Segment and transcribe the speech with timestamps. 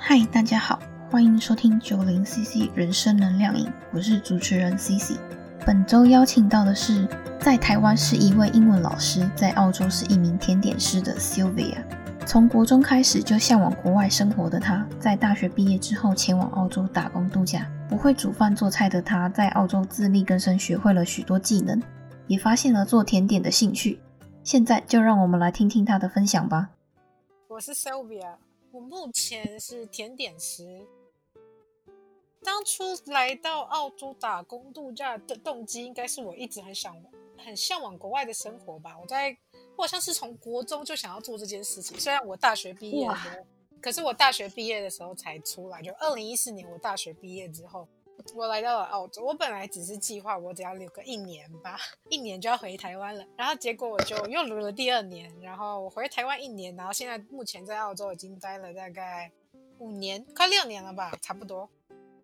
[0.00, 0.78] 嗨，大家好，
[1.10, 5.18] 欢迎收听九零 CC 人生能量饮，我是主持人 CC。
[5.66, 7.06] 本周邀请到的是
[7.40, 11.84] 在台湾是一位英文老师，在澳洲是一名甜点师的 Sylvia。
[12.24, 17.66] 从国中开始就向往国外生活的她，在大学毕业之后前往澳洲打工度假。
[17.88, 21.82] 不会煮饭做菜的她，在澳洲自力更生，学会了许多技能，
[22.28, 23.98] 也发现了做甜点的兴趣。
[24.44, 26.70] 现在就让我们来听听她的分享吧。
[27.48, 28.36] 我是 Sylvia，
[28.70, 30.86] 我目前是甜点师。
[32.42, 36.96] 当初来到澳洲打工度假的动机，应该是我一直很想、
[37.36, 38.96] 很向往国外的生活吧。
[38.98, 39.36] 我在，
[39.76, 41.98] 我好像是从国中就想要做这件事情。
[41.98, 43.16] 虽然我大学毕业了，
[43.80, 47.88] 可是我大学毕业的时候才出来，就二零一四年我大学毕业之后，
[48.34, 49.24] 我来到了澳洲。
[49.24, 51.78] 我本来只是计划我只要留个一年吧，
[52.08, 53.24] 一年就要回台湾了。
[53.36, 59.30] 然后结果我就又留了第二年，然后我回台湾一年，然后现在目前在澳洲已经待了大概
[59.78, 61.68] 五年，快六年了吧，差不多。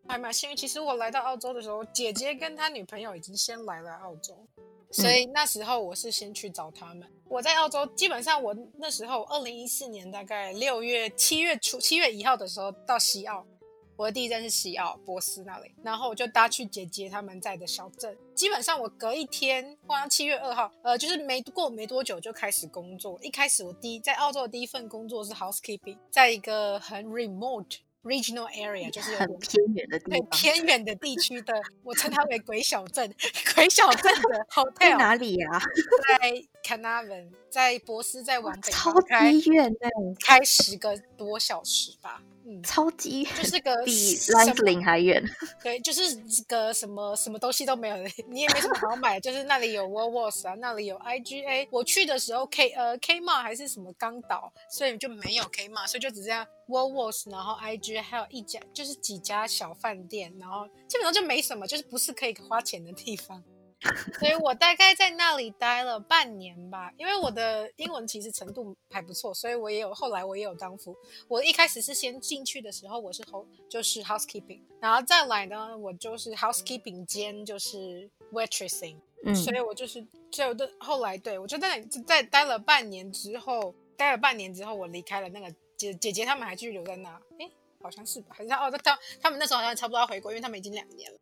[0.07, 0.57] 还蛮幸运。
[0.57, 4.47] 其实我来到澳洲的时候，姐姐跟他女朋友已经先来了澳洲，
[4.91, 7.11] 所以那时候我是先去找他们。
[7.27, 13.47] 我在澳洲，基本上我那时候二零一四年大概六月、七月初、七月一号的时候到西澳，
[13.97, 18.17] 我的第一站是西澳波斯那里，然后我就搭去姐姐他们在的小镇。
[18.35, 23.19] 基本上我隔一天，好像七月二号，呃，就是没过没多久就开始工作。
[23.23, 27.79] 一开始我第一在澳洲的第一份工作是 housekeeping，在一个很 remote。
[28.05, 33.11] Regional area 就是很偏远的地方，对偏远的地区的，我称它为鬼小镇。
[33.55, 35.59] 鬼小镇的 hotel 在哪里呀？
[36.21, 36.31] 在
[36.63, 39.89] c a n a v a n 在博斯，在往北超级远呢，
[40.23, 42.23] 开十个多小时吧。
[42.47, 45.25] 嗯，超级就是个比兰斯林还远。
[45.63, 46.03] 对，就是
[46.47, 47.97] 个什么什么东西都没有，
[48.29, 49.19] 你也没什么好买。
[49.19, 51.69] 就是那里有 Woolworths 啊，那里有 IGA。
[51.71, 63.43] 我去的时候 K 呃 Kmart 还是什么刚倒，所以就没有 Kmart，所以就只剩下 Woolworths，然后 IGA 还有一家就是几家小饭店，然后基本上就没什么，就是不是可以花钱的地方。
[64.19, 70.97] 所以我大概在那里待了半年吧，因为我的英文其实程度还不错，所以我也有后来我也有当副。
[71.29, 87.51] 我一开始是先进去的时候我是 house 就是 housekeeping，然后再来呢我就是 housekeeping 兼就是 waitressing，嗯，所以我就是就的后来对我就在那在待了半年之后，待了半年之后我离开了那个姐姐姐他们还继续留在那，哎，
[87.83, 91.19] 好像是吧，还是哦他他们那时候好像差不多要回国，因为他们已经两年了。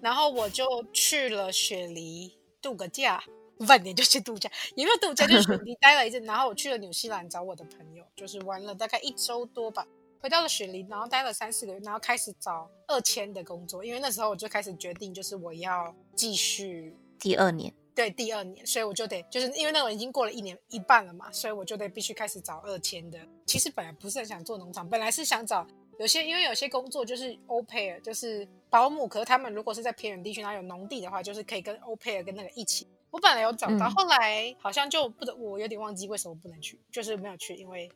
[0.00, 3.22] 然后我就去了雪梨度个假，
[3.66, 6.22] 半年就去度假，也没有度假，就雪梨待了一阵。
[6.24, 9.86] 然后我去了纽西兰找我的朋友，就是玩了大概一周多吧。
[10.22, 23.18] 回到了雪梨，然后待了三四个月，然后开始找二签的工作，因为那时候我就开始决定，就是我要继续第二年，对第二年，所以我就得就是因为那种已经过了一年一半了嘛，所以我就得必须开始找二签的。
[23.46, 25.66] 其实本来不是很想做农场，本来是想找。
[26.00, 32.88] 有些因为有些工作就是 o pair，就是保姆，可是他们如果是在偏远地区，然后有农地的话，就是可以跟 o pair 跟那个一起。
[33.10, 37.86] 我本来有找到，后来好像就不得，我有点忘记为什么不能去，就是没有去，因为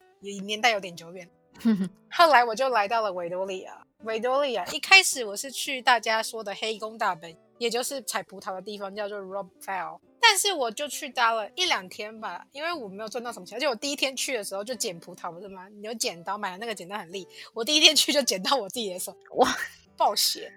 [0.45, 1.27] 年代有点久远。
[2.13, 9.99] 后来我就来到了维多利亚，维多利亚一开始我是去大家说的黑工大本，也就是采葡萄的地方，叫做 Rob Fell。
[10.27, 15.67] 但是我就去待了一两天吧，因为我没有赚到什么钱，而且我第一天去的时候就捡葡萄，不是吗？
[15.83, 19.55] 有剪刀，买了那个剪刀很利，我第一天去就剪到我自己的手， 哇，
[19.99, 20.51] 暴血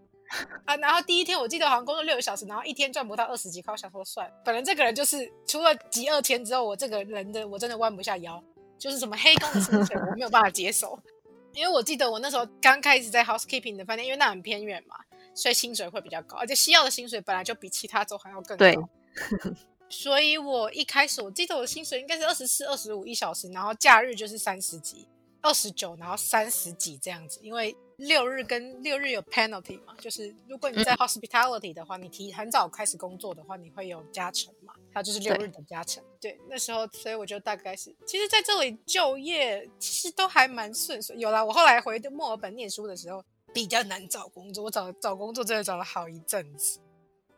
[0.66, 0.76] 啊！
[0.78, 8.42] 然后第一天我记得好像工作六个小时，然后一天赚不到二十几块，我想说算了，本来这个人就是除了集二天之后，我这个人的我真的弯不下腰，
[8.80, 10.98] 就是什么黑工的薪水我没有办法接受，
[11.54, 14.96] 因为我记得我那时候刚开始在 housekeeping 的饭店，因为那很偏远嘛，
[15.36, 18.90] 所以薪水会比较高，而且西澳的薪水本来就比其他州还要更高。
[19.90, 25.08] 所以，我一开始我记得我的薪水应该是二十四、二十五一小时，然后假日就是三十几、
[25.42, 27.40] 二十九，然后三十几这样子。
[27.42, 36.04] 因为六日跟六日有 penalty 嘛，就是如果你在 hospitality 的话，你提很早开始工作的话，你会有加成嘛，它就是六日的加成。
[36.20, 41.16] 对，那时候，所以我就大概是，其实在这里就业其实都还蛮顺遂。
[41.16, 46.82] 有啦，我后来回墨尔本念书的时候比较难找工作，我找找工作真的找了好一阵子。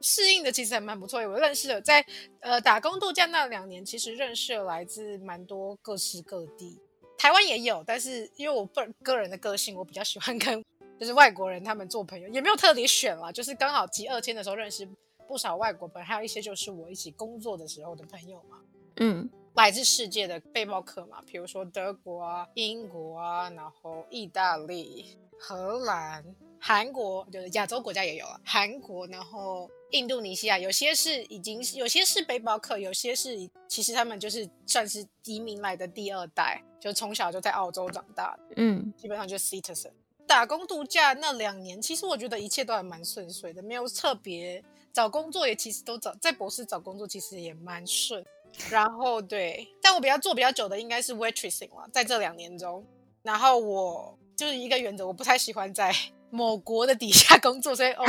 [0.02, 2.06] 适应的其实还蛮不错，我认识了在
[2.40, 6.80] 呃打工度假那两年，其实认识了来自蛮多各式各地，
[7.18, 10.64] 台湾也有，但是因为我个个人的个性，我比较喜欢跟
[11.00, 14.88] 就是外国人他们做朋友，也没有特别选啦，就是刚好集二千的时候认识
[15.28, 18.58] 不少外国朋友，还有一些就是我一起工作的时候的朋友嘛，
[18.98, 26.24] 嗯，来自世界的背包客嘛，比如说德国啊、英国啊，然后意大利、荷兰。
[26.62, 39.92] 韩国就是亚洲国家也有了，韩国，然后印度尼西亚，有些是已经有些是背包客，有些是其实他们就是算是移民来的第二代，就从小就在澳洲长大，嗯，基本上就是 citizen。
[40.26, 44.64] 打工度假那两年，其实我觉得一切都还蛮顺遂的，没有特别
[44.94, 48.26] 找工作也其实都找在博士找工作其实也蛮顺。
[48.70, 52.86] 然后对，但我比较做比较久的应该是 waitressing 了，在这两年中，
[53.24, 55.94] 然后我就是一个原则，我不太喜欢在
[56.32, 58.04] 某国的底下工作，所以哦，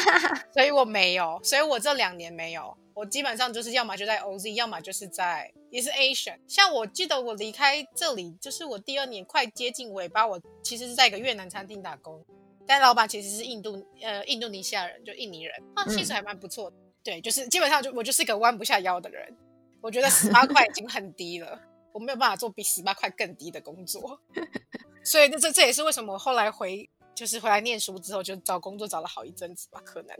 [0.54, 6.38] 所以我没有，所以我这两年没有，我基本上就是要么就在 OZ，要么就是在也是 Asian。
[6.48, 12.24] 像我记得我离开这里，就是我第二年快接近尾巴，我其实是在一个越南餐厅打工，
[12.66, 16.76] 但老板其实是印度呃印度尼西亚人，就印尼人，啊，其实还蛮不错的。
[17.04, 19.36] 对，就是基本上就我就是一个弯不下腰的人。
[19.80, 21.60] 我觉得十八块已经很低了，
[21.92, 24.20] 我没有办法做比十八块更低的工作，
[25.04, 30.16] 所以这这这也是为什么我后来回就是回来念书之后就找工作找了好一阵子吧，可能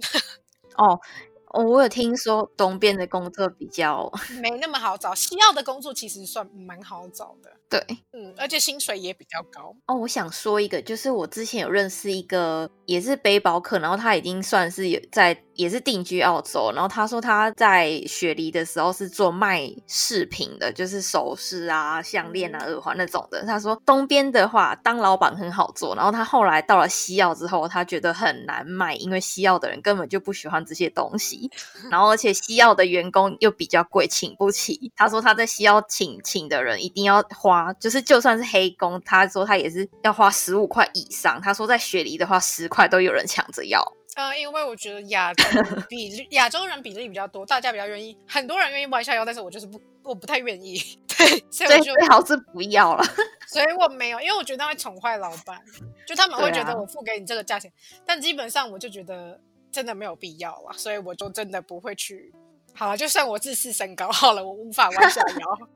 [0.76, 1.00] 哦。
[1.50, 4.12] 哦，我有听说东边的工作比较
[4.42, 7.56] 没那么好找，西澳的工作其实算蛮好找的。
[7.70, 7.80] 对，
[8.12, 9.72] 嗯，而且薪水也比较高。
[9.86, 23.44] 哦，我想说一个，就是我之前有认识一个也是背包客，然后他已经算是有在也是定居澳洲，然后他说他在雪梨的时候是做卖饰品的，就是首饰啊、项链啊、耳环那种的。
[23.44, 31.50] 他说东边的话当老板很好做，然后他后来到了西澳之后，他觉得很难卖，因为西澳的人根本就不喜欢这些东西，
[31.90, 34.92] 然后而且西澳的员工又比较贵，请不起。
[34.94, 37.72] 他说他在西澳请请的人一定要花。
[37.78, 41.40] 就是就算是黑工，他说他也是要花十五块以上。
[41.40, 43.80] 他说在雪梨的话，十块都有人抢着要。
[44.16, 45.44] 呃，因为我觉得亚洲
[45.88, 50.78] 比例亚洲人比例比较多，大家比较愿意，很多人愿意弯下腰，但是我就是不，我不太愿意。
[51.06, 53.04] 对，所以我就最好是不要了。
[53.46, 55.62] 所以我没有，因为我觉得会宠坏老板，
[56.06, 57.70] 就他们会觉得我付给你这个价钱，
[58.06, 59.38] 但基本上我就觉得
[59.70, 62.32] 真的没有必要了，所以我就真的不会去。
[62.74, 65.68] 好了，就算我自视身高好了，我无法弯下腰。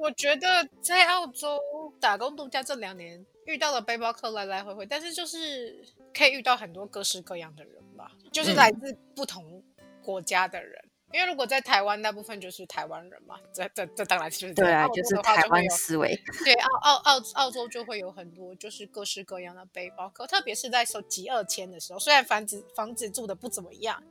[0.00, 1.60] 我觉得在澳洲
[2.00, 9.62] 打工度假这两年遇到了背包客来来回回，但是就是可以遇到很多各式各样的人吧，就是来自不同
[10.02, 10.82] 国家的人。
[11.12, 16.16] 因为如果在台湾，大部分就是台湾人嘛，这这这当然就是对啊，就是台湾思维。
[16.44, 24.02] 对澳澳澳澳洲就会有很多就是各式各样的背包客，特别是在收集二签的时候，虽然房子房子住的不怎么样。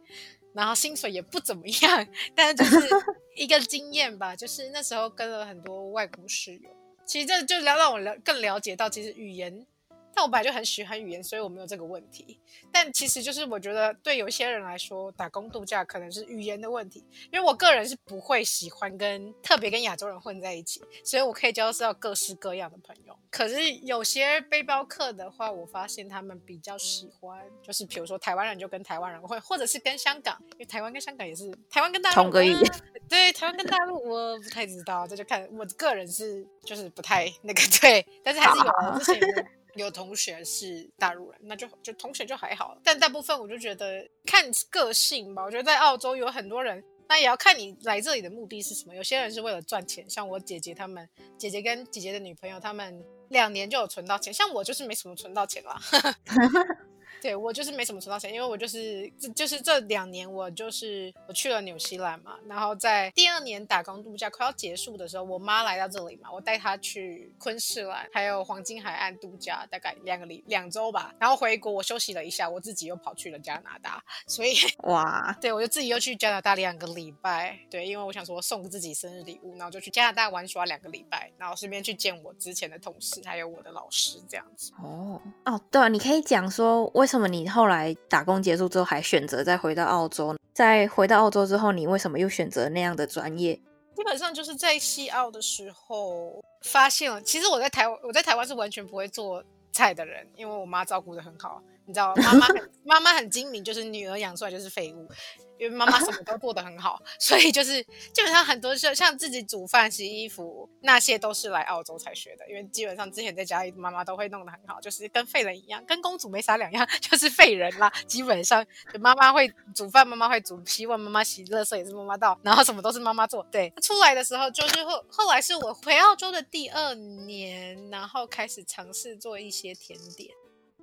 [0.53, 2.87] 然后薪水也不怎么样，但是就是
[3.35, 4.35] 一个经验吧。
[4.35, 6.69] 就是那时候跟了很多外国室友，
[7.05, 9.65] 其实这就让让我了更了解到，其实语言。
[10.13, 12.39] 但我本来就很喜欢语言，所以我没有这个问题。
[12.71, 17.05] 但其实就是我觉得，对有一些人来说，打工度假可能是语言的问题。
[17.31, 23.17] 因为我个人是不会喜欢跟特别跟亚洲人混在一起，所以我可以交到各式各样的朋友。
[23.29, 32.71] 可是有些背包客的话，我发现他们比较喜欢，就是比如说台湾人就跟台湾人混，或者是跟香港，因为台湾跟香港也是台湾跟大陆同个语言。
[33.07, 39.58] 对，台湾跟大陆我不太知道，这就看我个人是就是不太那个 对，但是还是有之前。
[39.81, 45.43] 有同学是大陆人，那就就同学就还好，但大部分我就觉得看个性吧。
[45.43, 48.95] 我觉得在澳洲有很多人，那也要看你来这里的目的是什么。
[48.95, 55.79] 有些人是为了赚钱，像我姐姐他们，姐姐跟姐姐的女朋友他们两年就有存到钱，像我就是没什么存到钱啦。
[57.21, 74.53] 对我就是没什么存到钱，因为我就是这就是这两年我就是我去了纽西兰嘛，然后在第二年打工度假快要结束的时候，我妈来到这里嘛，我带她去昆士兰还有黄金海岸度假，大概两个礼两周吧，然后回国我休息了一下，我自己又跑去了加拿大，所以
[74.87, 84.71] 哇，对我就自己又去加拿大两个礼拜，对，因为我想说送自己生日礼物，然后就去加拿大玩耍两个礼拜，然后顺便去见我之前的同事还有我的老师这样子。
[84.81, 87.08] 哦哦，对啊，你可以讲说为。
[87.09, 90.35] 为什么你后来打工结束之后还选择再回到澳洲？
[90.53, 93.55] 在回到澳洲之后，你为什么又选择那样的专业？
[93.95, 105.09] 基本上就是在西澳的时候发现了，其实我在台湾，我在台湾是完全不会做菜的人，因为我妈照顾的很好，你知道，妈妈很妈妈很精明，就是女儿养出来就是废物。
[105.57, 112.47] 因为妈妈什么都做得很好， 所以就是基本上很多像像自己煮饭、洗衣服那些都是来澳洲才学的。
[112.47, 117.91] 因为基本上之前在家里，妈妈都会弄得很好，就是跟废人一样，跟公主没啥两样， 就是废人啦。
[118.07, 123.45] 基本上就妈妈会煮饭，妈妈会煮洗碗，妈妈洗垃圾也是妈妈倒，然后什么都是妈妈做。
[123.51, 130.33] 对，出来的时候就是后后来是我回澳洲的第二年，然后开始尝试做一些甜点，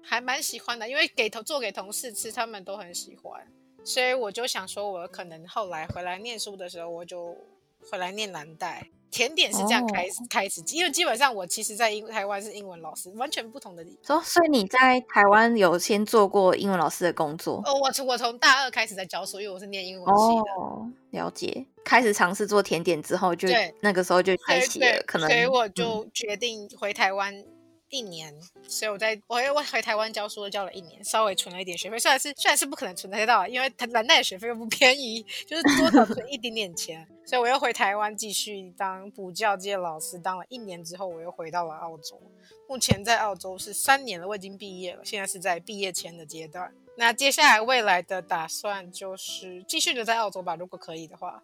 [0.06, 3.46] 还蛮喜欢的，因为给同做给同事吃，他们都很喜欢。
[3.84, 7.36] 所以我就想说，我可能后来回来念书的时候，我就
[7.90, 8.88] 回来念南代。
[9.08, 13.98] 甜点是这样开始、开始，因为基本上我其实在英台湾是英文老师，完全不同的地。
[14.02, 17.62] 所所以你在台湾有先做过英文老师的工作？
[17.64, 20.60] 哦，我从我从大二开始在教书，因为我是念英文系的。
[20.60, 21.64] 哦，了解。
[21.84, 27.32] 开始尝试做甜点之后，就对那个时候就开对启了，可能所以我嗯就决定回台湾
[27.88, 28.34] 一年，
[28.68, 42.20] 所以我在我我回台湾教书教了一年，稍微存了一点学费，虽然是虽然是不可能存得到，因为他蓝带的学费又不便宜，就是多少存一点点钱， 所以我又回台湾继续当补教界老师，当了一年之后，我又回到了澳洲。
[42.68, 46.72] 目前在澳洲是三年了，我已经毕业了，现在是在毕业前的阶段。
[46.98, 51.42] 那接下来未来的打算就是继续留在澳洲吧，如果可以的话。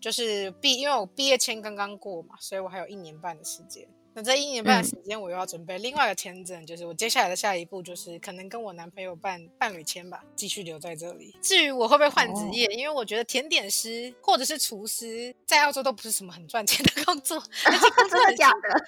[0.00, 3.88] 就是毕，因为我毕业签刚刚过嘛，所以我还有一年半的时间。
[4.14, 11.34] 那这一年半的时间，我又要准备另外一个签证，就是我接下来的下一步就是可能跟我男朋友办伴侣签吧，继续留在这里。
[11.42, 18.84] 至于我会不会换职业，因为我觉得甜点师或者是厨师在澳洲都不是什么很赚钱的工作，而且工作真的很假的？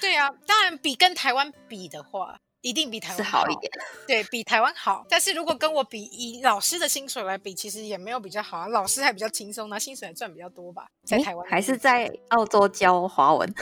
[0.00, 3.72] 对啊，当然比跟台湾比的话，一定比台湾是好一点。
[4.08, 8.66] 对比台湾好，但是如果跟我比，以老师的薪水来比，其实也没有比较好啊。
[8.66, 13.54] 老师还比较轻松，那薪水还赚比较多吧，在台湾还是在澳洲教华文？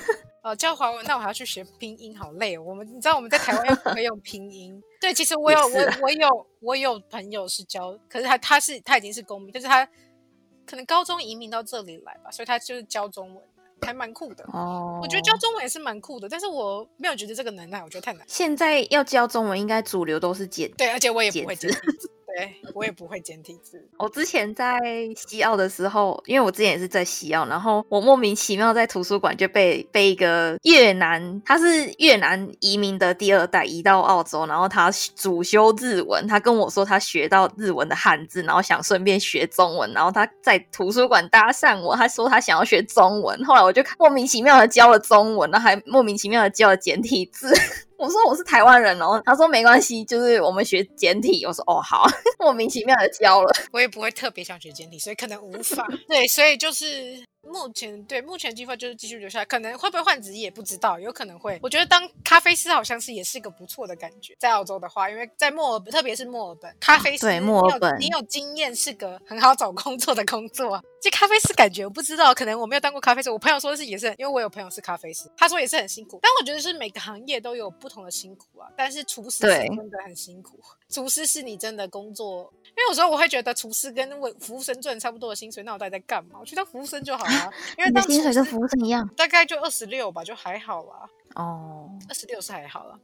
[0.43, 2.63] 呃教华文，那我还要去学拼音，好累哦。
[2.63, 9.87] 我们你知道我们在台湾又不会用拼音， 对，其实我有我我有我有朋友是教，可是他他是他已经是公民，就是他
[10.67, 13.43] 可能高中移民到这里来吧，所以他就是教中文，
[13.83, 14.45] 还蛮酷的。
[14.53, 18.25] 哦，我觉得教中文也是蛮酷的，但是我没有觉得这个能耐，我觉得太难。
[18.29, 20.71] 现在要教中文，应该主流都是简。
[20.73, 21.71] 对，而且我也不会简
[22.35, 23.87] 对我也不会简体字。
[23.99, 24.79] 我之前在
[25.15, 47.53] 西澳的时候，因为我之前也是在西澳，然后我莫名其妙在图书馆就被被一个越南，他是越南移民的第二代移到澳洲，然后他主修日文，他跟我说他学到日文的汉字，然后想顺便学中文，然后他在图书馆搭讪我，他说他想要学中文，后来我就莫名其妙的教了中文，然后还莫名其妙的教了简体字。
[48.03, 51.47] 我说我是台湾人哦，他说没关系，就是我们学简体。
[51.47, 52.05] 我说哦好，
[52.41, 53.53] 莫名其妙的教了。
[53.71, 55.87] 我也不会特别想学简体，所以可能无法。
[56.09, 61.59] 对，所以就是目前对目前计划就是继续留下来，可能会不会换职业不知道，有可能会。
[61.63, 70.83] 我觉得当咖啡师好像是也是一个不错的感觉，在澳洲的话，因为在墨尔本，特别是墨尔本，咖啡师对墨尔本你有经验是个很好找工作的工作啊。
[71.01, 76.21] 这咖啡师感觉我不知道，可能我没有当过咖啡师，我朋友说是也是，因为我有朋友是咖啡师，他说也是很辛苦。
[76.23, 80.61] 但我觉得是每个行业都有不同的辛苦啊，但是厨师真的很辛苦。
[80.93, 86.39] 厨师是你真的工作，因为有时候我会觉得厨师跟我服务生赚差不多的薪水，那我到底在干嘛？
[86.39, 91.91] 我去当服务生就好了， 因为当薪水跟服务生一样大概就二十六吧，就还好啦，哦。
[92.09, 92.99] 二十六是还好啦。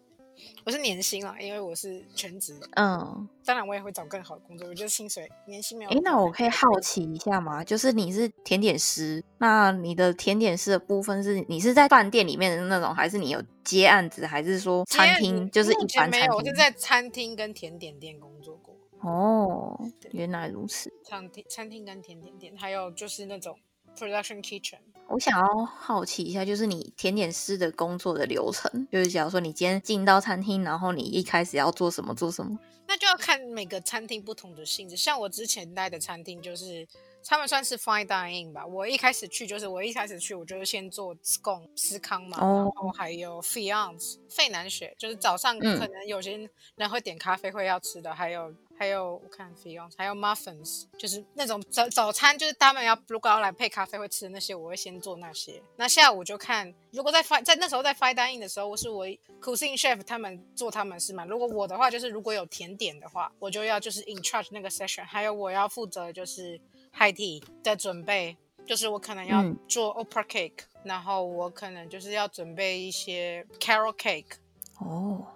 [0.64, 4.68] 我是年薪啦，因为我是全职，嗯，当然我也会找更好的工作。
[4.68, 5.90] 我觉得薪水年薪没有。
[5.90, 7.64] 诶，那我可以好奇一下吗？
[7.64, 16.56] 就是你是甜点师，那你的甜点师的部分是你是在饭店里面的那种，还是你有接案子，还是说餐厅就是目一前没有，我般餐厅是？
[16.56, 18.74] 在餐厅跟甜点店工作过。
[19.00, 20.92] 哦，原来如此。
[21.04, 23.56] 餐厅、餐厅跟甜点店，还有就是那种
[23.98, 24.78] production kitchen。
[25.08, 32.58] 我想要好奇一下，就是你甜点师的工作的流程，就是假如说你今天进到餐厅，然后你一开始要做什么做什么？
[32.86, 34.96] 那就要看每个餐厅不同的性质。
[34.96, 36.86] 像我之前待的餐厅，就是
[37.24, 38.66] 他们算是 fine dining 吧。
[38.66, 49.52] 我一开始去就是我一开始去，我就是先做 scone 司康嘛，哦然后还有 fiance 费南雪，就是早上嗯可能有些人会点咖啡会要吃的，还有还有我看
[49.96, 55.60] 还有 muffins，就是那种早早餐，就是他们要如果要来配咖啡会吃的那些，我会先做那些。
[55.76, 59.04] 那下午就看，如果在 fine 在那时候在 fine dining 的时候，我是我
[59.40, 61.24] cuisine chef 他们做他们是嘛。
[61.24, 66.60] 如果我的话，就是如果有甜点的话，我就要就是 in charge 那个 session，还有我要负责就是
[66.92, 74.36] high tea 的准备，就是我可能要嗯做 opera cake，、然后我可能就是要准备一些 carrot cake，
[74.78, 75.26] 哦，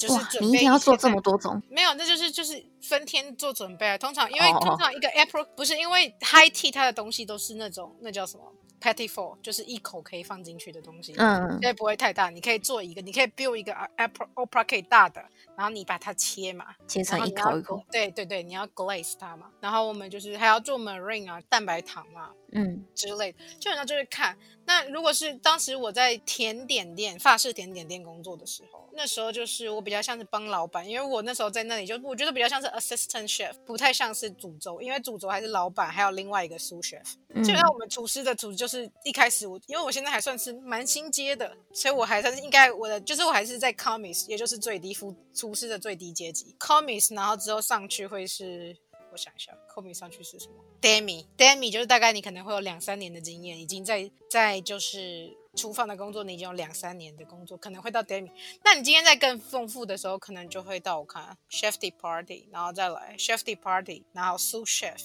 [0.00, 3.98] 就是哇，准备你一天要做这么多种没有，那就是就是分天做准备啊。
[3.98, 8.44] 通常因为哦通常一个 apple 不是因为 High Tea 它的东西都是那种那叫什么
[8.80, 12.30] Petty Four，就是一口可以放进去的东西，嗯所以不会太大。
[12.30, 15.22] 你可以做一个，你可以 build 一个 apple opera 可以大的，
[15.54, 17.84] 然后你把它切嘛，切成一口一口。
[17.92, 19.48] 对对对，你要 glaze 它嘛。
[19.60, 24.36] 然后我们就是还要做 marine 啊，蛋白糖啊，嗯之类的，基本上就是看。
[24.66, 37.14] 那如果是当时我在甜点店、法式甜点店工作的时候，那时候就是我比较像是帮老板，因为我那时候在那里就我觉得比较像是 assistant chef，不太像是主轴，因为主轴还是老板，还有另外一个 sous chef。
[37.34, 48.76] 嗯基本上我们厨师的主就是一开始我，因为我现在还算是蛮新阶的，所以我还算是应该我的就是我还是在 commis，也就是最低副厨师的最低阶级 commis，然后之后上去会是
[49.12, 58.30] 我想一下，扣名上去是什么？Demi，Demi 就是大概你可能会有两三年的经验，已经在在就是厨房的工作，你已经有两三年的工作，可能会到 Demi。
[58.64, 65.00] 那你今天在更丰富的时候，可能就会到我看，Chefty Party，然后再来 Chefty Party，然后 Sous Chef，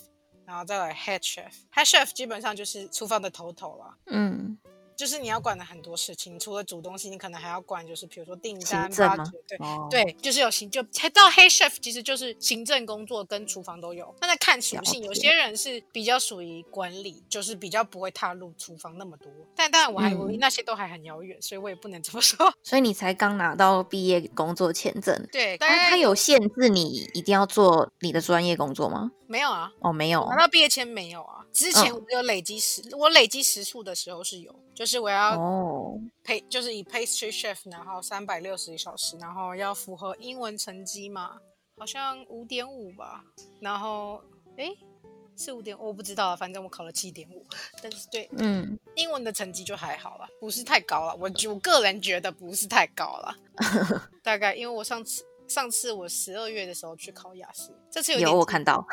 [0.45, 1.51] 然后再来 Head Chef。
[1.73, 3.97] Head Chef 基本上就是厨房的头头了。
[4.07, 4.57] 嗯，
[4.95, 10.81] 就是你要管的很多事情，除了煮东西，你可能还要管，就是比如说订单、对、哦对，就是有行就
[11.13, 14.13] 到黑 chef 其实就是行政工作跟厨房都有。
[14.21, 19.27] 那在看属性，有些人是比较属于管理，就是比较不会踏入厨房那么多。
[19.55, 22.51] 但当然我还、那些都还很遥远，所以我也不能这么说。
[22.63, 29.11] 所以你才刚拿到毕业工作签证，对，大那概它有限制你一定要做你的专业工作吗？
[29.27, 29.71] 没有啊？
[29.79, 30.27] 哦，没有。
[30.29, 31.45] 拿，到毕业签没有啊？
[31.51, 31.93] 之前嗯。
[31.93, 41.37] 我有累积时，我累积时数的时候是有，就是我要哦，配就是以 pastry chef，然后三百六十小时，然后要符合英文成绩嘛，
[41.77, 43.23] 好像五点五吧，
[43.59, 44.21] 然后
[44.57, 44.77] 诶
[45.37, 47.45] 是五点，我不知道啊，反正我考了七点五，
[47.81, 53.35] 但是对嗯，英文的成绩就还好了，不是太高了，我觉我个人觉得不是太高了，
[54.23, 58.85] 大概因为我上次上次我十二月的时候去考雅思，这次有我看到，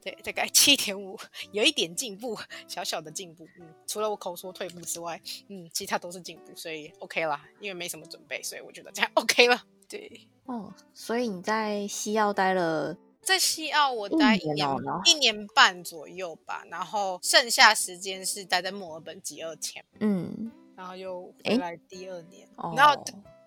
[0.00, 1.18] 对，大概七点五，
[1.52, 3.46] 有一点进步，小小的进步。
[3.60, 7.44] 嗯，除了我口说退步之外，嗯，其他都是进步，所以 OK 啦。
[7.60, 9.62] 因为没什么准备，所以我觉得这样 OK 了。
[9.88, 14.68] 对，哦，所以你在西澳待了，在西澳我待一年
[15.04, 23.04] 一年半左右吧，然后剩下时间是待在墨尔本几二天，嗯，然后又回来第二年，哦，然后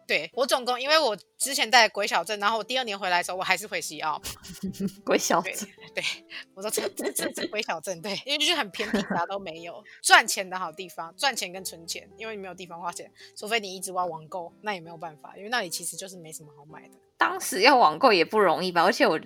[0.07, 4.21] 对我总共，因为我之前在鬼小镇，然后我第二年回来的时候，我还是回西澳。
[5.03, 5.53] 鬼小镇，
[5.93, 6.03] 对，
[6.53, 16.95] 我说这这这这鬼小镇，对，因为就是很偏僻，啥都没有，赚钱的好地方，赚钱跟存钱，因为你没有地方花钱，除非你一直挖网购，那也没有办法，因为那里其实就是没什么好买的。
[17.17, 18.83] 当时要网购也不容易吧？
[18.83, 19.19] 而且我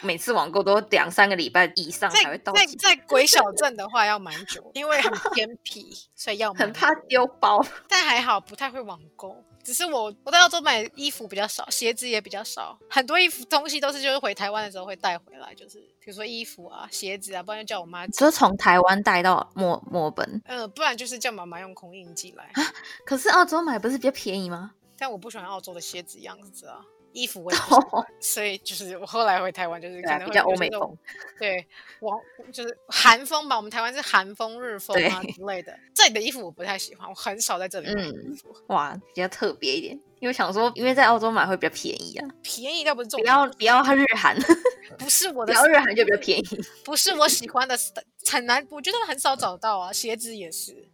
[0.00, 7.64] 每次网购都两三个礼拜以上才会在在到齐，在鬼小镇的话要蛮久，因为很偏僻，所以要很怕丢包。
[7.88, 9.36] 但还好不太会网购。
[9.64, 22.52] 只是我我在澳洲买衣服比较少，鞋子也比较少，很多衣服东西都是就是回台湾的时候会带回来，就是比如说衣服啊、鞋子啊，不然就叫我妈寄，就是从台湾带到墨墨本，呃，不然就是叫妈妈用空运寄来。
[23.06, 24.72] 可是澳洲买不是比较便宜吗？
[24.96, 26.80] 但我不喜欢澳洲的鞋子样子啊，
[27.14, 30.98] 衣服我也不喜欢，所以就是我后来回台湾就是可能会比较欧美风。
[31.38, 31.66] 对，
[32.00, 32.20] 往
[32.52, 35.74] 就是韩风吧，我们台湾是韩风、日风啊之类的。
[35.94, 39.98] 这里的衣服我不太喜欢，我很少在这里买衣嗯服，哇，比较特别一点。
[40.20, 44.36] 因为想说，因为在澳洲买会比较便宜啊，便宜倒不是重不点，要不要日韩，
[44.98, 46.44] 不是我的，不要日韩就比较便宜。
[46.84, 47.76] 不是我喜欢的，
[48.30, 50.88] 很难，我觉得很少找到啊，鞋子也是。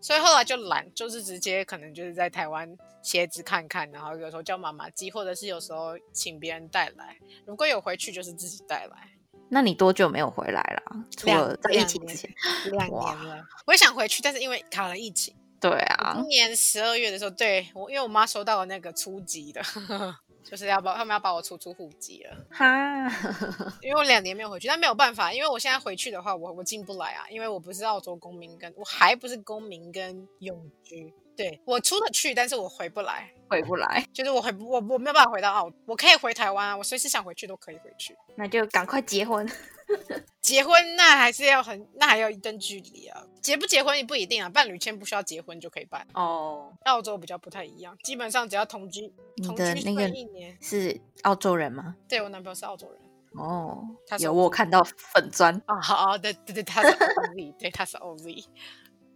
[0.00, 7.16] 所以后来就懒，就是直接可能就是在台湾鞋子看看，然后有时候叫妈妈寄，或者是有时候请别人带来。
[7.44, 9.10] 如果有回去，就是自己带来。
[9.52, 11.04] 那你多久没有回来了？
[11.16, 12.32] 除两了在疫情之前？
[12.72, 19.60] 两哇年了，我也想回去，但是因为卡了疫情，对啊今，年十二月的时候，对我因为我妈收到了那个初级的，
[20.42, 23.08] 就是要把他们要把我出出户籍了，哈，
[23.82, 38.16] 因为我两年没有回去，但没有办法，因为我现在回去的话，我我进不来啊，因为我不是澳洲公民跟我还不是公民跟永居，对我出得去，但是我回不来，回不来，就是我回不我我没有办法回到澳，我可以回台湾啊，我随时想回去都可以回去。
[38.36, 39.46] 那就赶快结婚。
[40.40, 43.22] 结婚那还是要很，那还要一段距离啊。
[43.40, 46.06] 结不结婚也不一定啊，伴侣签不需要结婚就可以办。
[46.14, 50.56] 哦，澳洲比较不太一样，基本上只要同居，你同居的那个一年。
[50.60, 51.96] 是澳洲人吗？
[52.08, 53.00] 对我男朋友是澳洲人
[53.34, 58.44] 哦他，有我看到粉砖，啊，好啊，对对对，他是 O V，对，他是 OZ。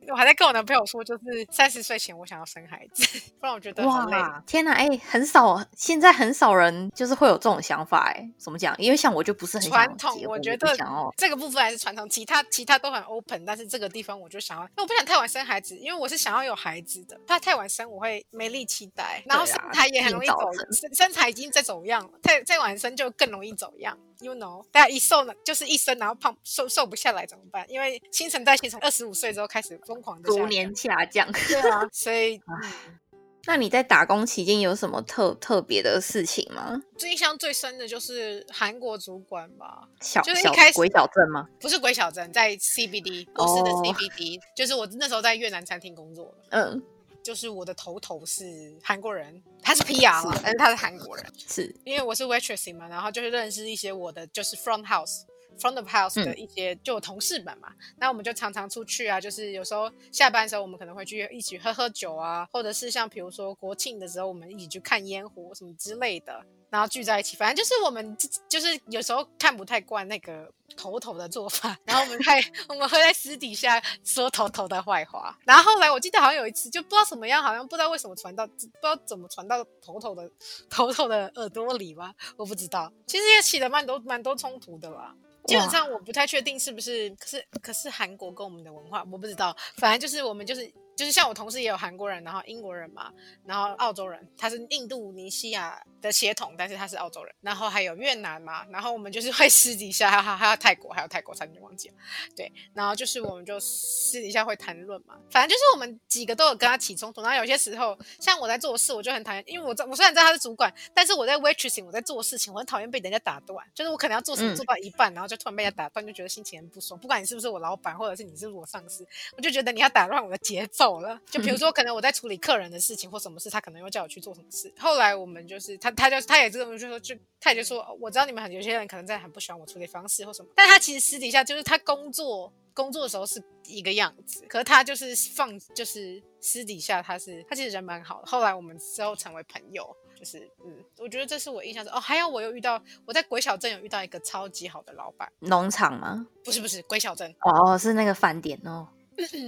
[0.08, 4.16] 我还在跟我男朋友说，就是三十岁前我想要生孩子，不然我觉得很累。
[4.16, 8.74] 哇，天哪，哎、很少，现在很少人就是会有这种想法，哎，怎么讲？
[8.78, 10.76] 因为像我就不是很传统我觉得
[11.16, 20.34] 这个部分还是传统，其他其他都很 open，但是这个地方我就想要，因为我不想太晚生孩子，因为我是想要有孩子的，怕太晚生我会没力气带，然后身材也很容易走
[20.72, 23.98] 身身材已经在走样了，太再晚生就更容易走样。
[24.24, 27.66] You know，大家一瘦呢，就是一身，然后胖瘦瘦不下来怎么办？
[27.68, 31.30] 因为新陈代谢从二十五岁之后开始疯狂的逐年下降。
[31.30, 32.98] 对啊， 所以、嗯、
[33.46, 36.80] 那你在打工期间有什么特特别的事情吗？
[36.96, 41.46] 最印象最深的就是韩国主管吧，小小就是一开始鬼小镇吗？
[41.60, 46.34] 不是鬼小镇，在 CBD 波士的哦 CBD，、就是我那时候在越南餐厅工作。
[46.48, 46.82] 嗯，
[47.24, 48.44] 就是我的头头是
[48.82, 51.24] 韩国人，他是 PR 嘛，但是他是韩国人。
[51.48, 55.22] 是 因为我是 waitressing 嘛，然后就是认识一些我的就是 front house
[55.58, 66.44] front of house 的一些就同事们嘛，那我们就常常出去啊，就是有时候下班的时候我们可能会去一起喝喝酒啊，或者是像比如说国庆的时候我们一起去看烟火什么之类的。
[66.70, 68.16] 然后聚在一起，反正就是我们
[68.48, 75.38] 就是有时候看不太惯那个头头的做法，然后我们还 我们会在私底下说头头的坏话。
[75.44, 80.28] 然后后来我记得好像有一次就不知道怎么样，好像不知道为什么传到不知道怎么传到头头的
[80.68, 82.92] 头头的耳朵里吧，我不知道。
[83.06, 85.14] 其实也起了蛮多蛮多冲突的啦。
[85.46, 90.72] 基本上我不太确定是不是，可是可是韩国跟我们的文化我不知道，反正就是我们就是。
[90.96, 93.12] 就是像我同事也有韩国人，然后英国人嘛，
[93.44, 101.94] 然后澳洲人，他是印度尼西亚的血统，但是他是澳洲人，然后还有越南嘛，然后我们就是会私底下，还有还有泰国，还有泰国差点忘记了，
[102.36, 121.74] 对，然后就是我们就私底下会谈论嘛，反正就是我们几个都有跟他起冲突，然后有些时候像我在做事，我就很讨厌，因为我在我虽然知道他是主管，但是我在 waitressing，我在做事情，我很讨厌被人家打断，就是我可能要做什么做到一半，然后就突然被人家打断，就觉得心情很不爽，不管你是不是我老板，或者是你是不是我上司，我就觉得你要打乱我的节奏了，就比如说。
[121.74, 124.72] 可能我在处理客人的事情或什么事，他可能又叫我去做什么事。
[124.78, 138.26] 后来我们就是他，他就他也这么就说，就他也就说，我知道你们很有些人可能在很不喜欢我处理方式或什么，但他其实私底下就是他工作工作的时候是一个样子，可是他就是放就是私底下他是他其实人蛮好的。
[138.26, 139.84] 后来我们之后成为朋友，
[140.16, 141.98] 就是嗯，我觉得这是我印象中哦。
[141.98, 146.24] 还有我又遇到我在鬼小镇有遇到一个超级好的老板，农场吗？
[146.44, 148.86] 不是不是鬼小镇哦，是那个饭店哦。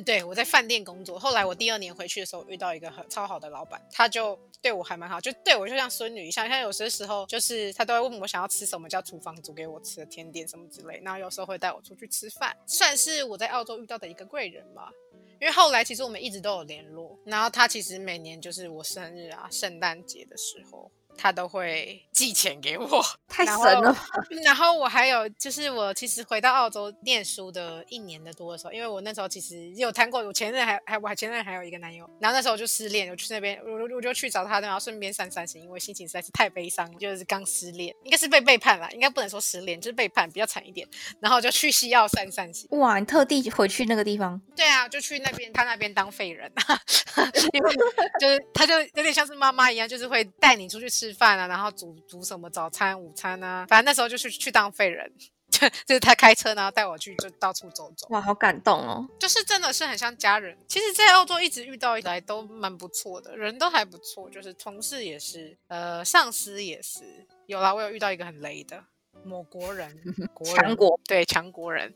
[0.04, 1.18] 对，我在饭店工作。
[1.18, 6.48] 后来我第二年回去的时候，遇到一个很超好的老板，他就对我还蛮好，就对我就像孙女一样。
[6.48, 11.00] 像有些时候，就是他都会问我想要吃什么，叫厨房煮给我吃的甜点什么之类。
[11.04, 14.90] 然后有时候会带我出去吃饭，算是我在澳洲遇到的一个贵人吧。
[15.40, 17.18] 因为后来其实我们一直都有联络。
[17.24, 20.90] 然后他其实每年就是我生日啊、圣诞节的时候。
[21.16, 23.96] 他都会寄钱给我，太神了。
[24.44, 40.86] 然后我还有就是，我其实回到澳洲念书的一年的多的时候，因为我那时候其实有谈过，我前任还还我还前任还有一个男友，然后那时候就失恋，我去那边，我我就去找他，然后顺便散散心，因为心情实在是太悲伤，就是刚失恋，应该是被背叛了，应该不能说失恋，就是背叛比较惨一点。
[41.20, 42.68] 然后就去西澳散散心。
[42.70, 44.40] 哇，你特地回去那个地方？
[44.56, 46.50] 对啊，就去那边，他那边当废人，
[47.52, 47.74] 因为
[48.20, 51.16] 就是他就有点像是妈妈一样，就是会带你出去吃。
[51.16, 55.10] 饭啊，然后煮煮什么早餐、午餐啊，反正那时候就去去当废人，
[55.50, 58.06] 就就是他开车，然后带我去就到处走走。
[58.10, 59.08] 哇，好感动哦！
[59.18, 60.56] 就是真的是很像家人。
[60.68, 67.26] 其实，在澳洲一直遇到以来都蛮不错的，人都还不错，就是同事也是，呃，上司也是。
[67.46, 68.84] 有啦，我有遇到一个很雷的
[69.26, 69.90] 某国人，
[70.54, 71.92] 强国对强国人，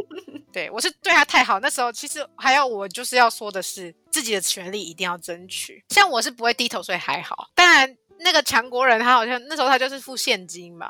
[0.52, 1.60] 对我是对他太好。
[1.60, 5.84] 那时候其实还有我就是要说的是，自己的权利一定要争取。
[5.90, 7.50] 像我是不会低头，所以还好。
[7.54, 7.96] 当然。
[8.22, 10.86] 那个强国人，他好像那时候他就是付现金嘛，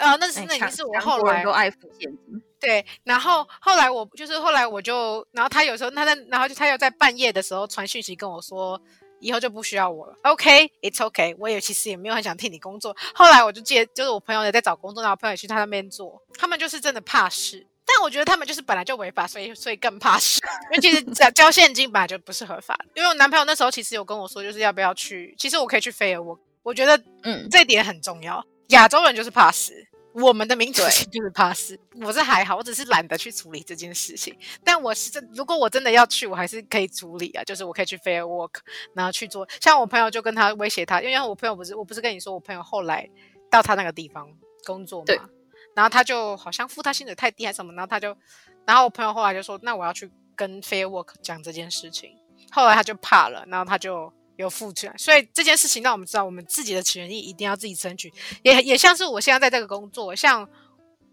[0.00, 2.42] 啊，那是那已经是我后来都爱付现金。
[2.58, 8.80] 对，然后后来我就是后来我就，然后他有时候他在，然后就他又在半夜的时候传讯息跟我说，
[9.24, 10.14] 以后就不需要我了。
[10.22, 12.94] OK，it's OK，我也其实也没有很想替你工作。
[13.14, 17.66] 后来我就借，就是我朋友也在找工作，然后朋友也去他那边做，他们就是真的怕事。
[17.86, 20.40] 但我觉得他们就是本来就违法，所以所以更怕事。
[20.72, 22.86] 因为其实交交现金本来就不是合法的。
[22.94, 26.38] 因为我男朋友那时候其实有跟我说，就是要不要去，其实我可以去飞尔我。
[26.62, 28.44] 我觉得，嗯，这点很重要。
[28.68, 29.74] 亚洲人就是怕死，
[30.14, 31.78] 我们的民族性就是怕死。
[32.00, 34.36] 我是还好，我只是懒得去处理这件事情。
[34.62, 37.42] 但我是真，如果我真的要去，我还是可以处理啊。
[37.42, 38.60] 就是我可以去 fair work，
[38.94, 39.46] 然后去做。
[39.60, 43.10] 像我朋友就跟他威胁他，因为我朋友不是，我不是跟你说，我朋友后来
[43.50, 44.28] 到他那个地方
[44.64, 45.28] 工作嘛，
[45.74, 48.16] 然后他就好像付他薪水太低还是什么，然后他就，
[48.64, 52.16] 然后我朋友后来就说，那我要去跟 fair work 讲这件事情。
[52.52, 54.12] 后来他就怕了，然后他就。
[54.36, 58.12] 有付出来，所以这件事情让我们知道，我们自己的权益一定要自己争取。
[58.42, 60.48] 也也像是我现在在这个工作，像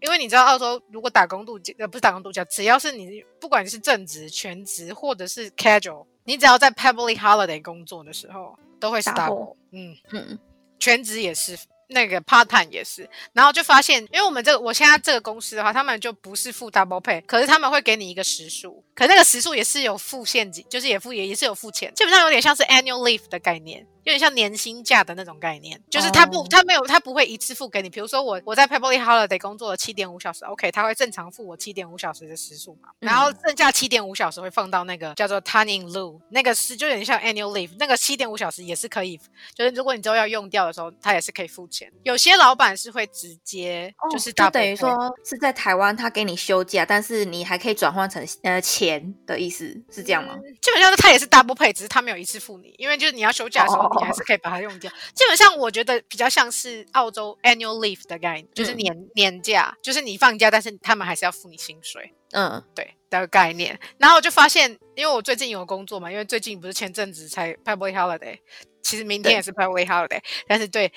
[0.00, 9.56] 因为你知道，澳洲如果打工度假，呃，不是打工度假，只要是你不管你是正职、全职或者是 casual，你只要在 public holiday 工作的时候，都会是 double。
[9.70, 10.38] 嗯嗯，
[10.78, 11.56] 全职也是。
[11.88, 23.86] 那个 part time 也是，然后就发现，因为我们这个我现在这个公司的话，他们就不是付 double pay，可是他们会给你一个时数，可那个时数也是有付现金，就是也付也也是有付钱，基本上有点像是 annual leave 的概念。
[24.04, 27.88] 有点像年薪假的那种概念，就是他不，他没有，他不会一次付给你。
[27.88, 39.20] 比如说我我在 Public Holiday 工作了七点五小时，OK，他会正常付我七点五小时的时数嘛，然后剩下七点五小时会放到那个叫做 Turning loop，那个是就有点像 Annual Leave，那个七点五小时也是可以，
[39.54, 41.90] 就是如果你之后要用掉的时候，他也是可以付钱。
[42.04, 50.38] 有些老板是会直接就是哦就等于说是在台湾他给你休假，但是你还可以转换成呃钱的意思，是这样吗？
[50.60, 54.92] 基本上他也是 double pay，只是他没有一次付你，因为就是你要休假的时候哦，你还是可以把它用掉。
[55.14, 62.12] 基本上我觉得比较像是澳洲 annual leave 的概念，就是嗯年、年假，就是你放假，但是他们还是要付你薪水。
[62.34, 68.38] 嗯，对的概念，然后我就发现，因为我最近有工作嘛，因为最近不是前阵子才 public holiday，
[68.82, 70.90] 其实明天也是 public holiday，但是对，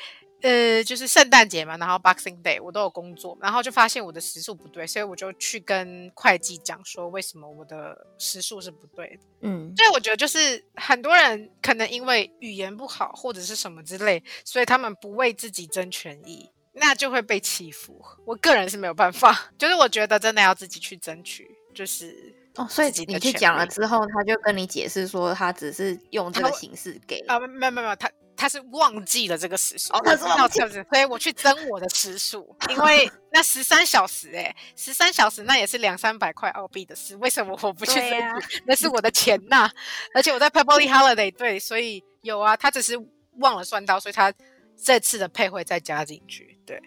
[0.46, 9.24] 呃，就是圣诞节嘛，然后 Boxing Day 我都有工作，然后就发现我的时数不对，所以我就去跟会计讲说，为什么我的时数是不对的。
[9.42, 18.00] 嗯，所以我觉得就是很多人可能因为语言不好或者是什么之类，所以他们不为自己争权益，那就会被欺负。
[18.26, 27.18] 我个人是没有办法，就是我觉得真的要自己去争取，就是哦，所以你去讲了之后，他就跟你解释说，他只是用这个形式给。
[27.28, 30.86] 啊，没有没有没有，他他是忘记了这个时数，哦他是忘记是不是？
[30.92, 38.20] 所以我去增我的时数， 因为那十三小时、欸，哎，十三小时那也是两三百块澳币的事，为什么我不去争？
[38.68, 39.70] 那是我的钱呐、
[40.14, 42.98] 而且我在 Public Holiday 对，所以有啊，他只是
[43.40, 44.34] 忘了算到，所以他
[44.82, 46.82] 这次的配会再加进去，对，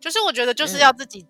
[0.00, 1.26] 就是我觉得就是嗯要自己。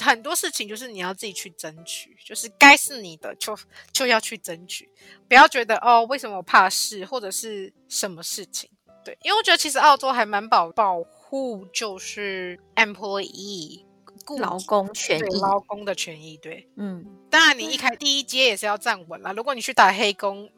[0.00, 3.58] 很多事情就是你要自己去争取，就是该是你的就
[3.92, 4.88] 就要去争取，
[5.28, 8.70] 不要觉得哦，为什么我怕事或者是什么事情？
[9.04, 13.84] 对，因为我觉得其实澳洲还蛮保保护，就是 employee
[14.26, 16.36] 雇劳工权益，劳工的权益。
[16.38, 19.32] 对，嗯，当然你一开第一阶也是要站稳啦。
[19.32, 20.50] 如果你去打黑工，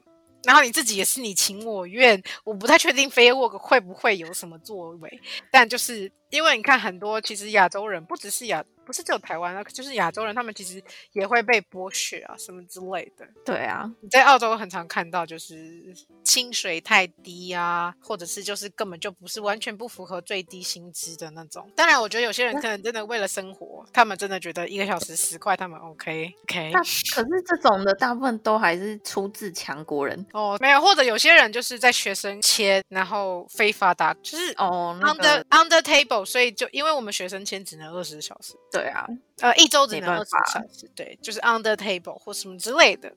[0.44, 8.64] 然后你自己也是你情我愿，我不太确定 Fair Work 会不会有什么作为，但就是因为你看很多其实亚洲人不只是亚。
[8.90, 13.24] 不是只有台湾啊，就是亚洲人，他们其实也会被剥削啊，什么之类的。
[13.44, 21.70] 对啊，你在澳洲很常看到，就是薪水太低啊，或者是就是根本就不是完全不符合最低薪资的那种。
[21.76, 26.81] 当然，我觉得有些人可能真的为了生活，他们真的觉得一个小时十块，他们 OK OK 那。
[26.81, 34.98] 可是这种的大部分都还是出自强国人哦，没有，或者有些人就是在学生签，然后非法打，就是哦。
[35.00, 39.07] 那 under、under table，所以就因为我们学生签只能二十小时，对啊，
[39.40, 43.14] 呃，一周只能二十没办法小时，对，就是 under table 或什么之类的，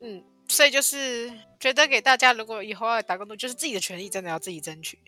[0.00, 4.98] 嗯，所以就是觉得给大家，如果以后要打工度，就是自己的权益真的要自己争取。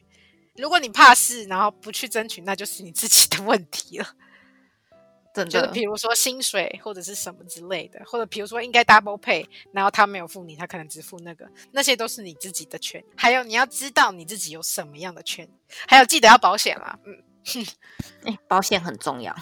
[0.56, 4.06] 如果你怕事，然后不去争取，那就是你自己的问题了。
[5.32, 13.00] 真的就是比如说薪水或者是什么之类的，或者比如说应该 double pay，然后他没有付你，他可能只付那个，那些都是你自己的权。
[13.16, 15.48] 还有你要知道你自己有什么样的权，
[15.86, 17.22] 还有记得要保险啦，嗯，
[18.26, 19.32] 哎，保险很重要，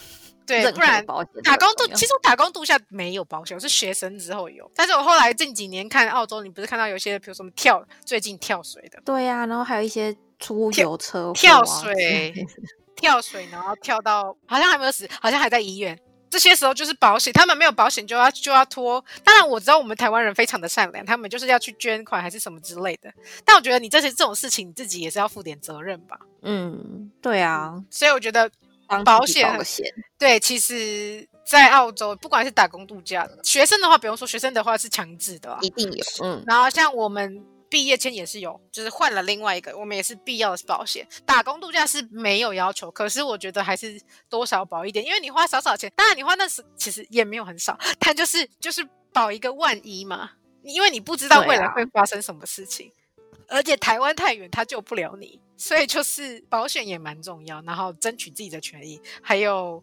[0.49, 1.05] 对，不然
[1.45, 4.69] 打工度，其实我打工度假没有保险，我是学生之后有。
[4.75, 12.47] 但是我后来近几年看澳洲，你不是看到有些，比如什么跳，最近跳水的，对呀、然后还有一些出游车 跳水
[12.97, 15.97] 跳水然后跳到好像还没有死，好像还在医院。
[16.31, 19.03] 这些时候就是保险，他们没有保险就要就要拖。
[19.25, 23.11] 当然我知道我们台湾人非常的善良，他们就是要去捐款还是什么之类的。
[23.47, 26.19] 但我觉得你这些这种事情，你自己也是要负点责任吧。
[26.43, 28.51] 嗯，对啊，所以我觉得
[28.89, 29.87] 帮保险保险，
[30.19, 35.59] 对，其实，在澳洲，不管是打工度假，学生的话，不用说，学生的话是强制的、啊。
[35.61, 41.07] 一定有，嗯，然后像我们毕业签也是有，就是换了另外一个，我们也是必要的保险。
[41.27, 50.31] 打工度假是没有要求，可是我觉得还是多少保一点，因为你花少少钱，当然你花那时其实也没有很少，但就是就是保一个万一嘛，
[50.63, 52.91] 因为你不知道未来啊会发生什么事情，
[53.49, 59.83] 而且台湾太远，他救不了你，所以就是保险也蛮重要，然后争取自己的权益，还有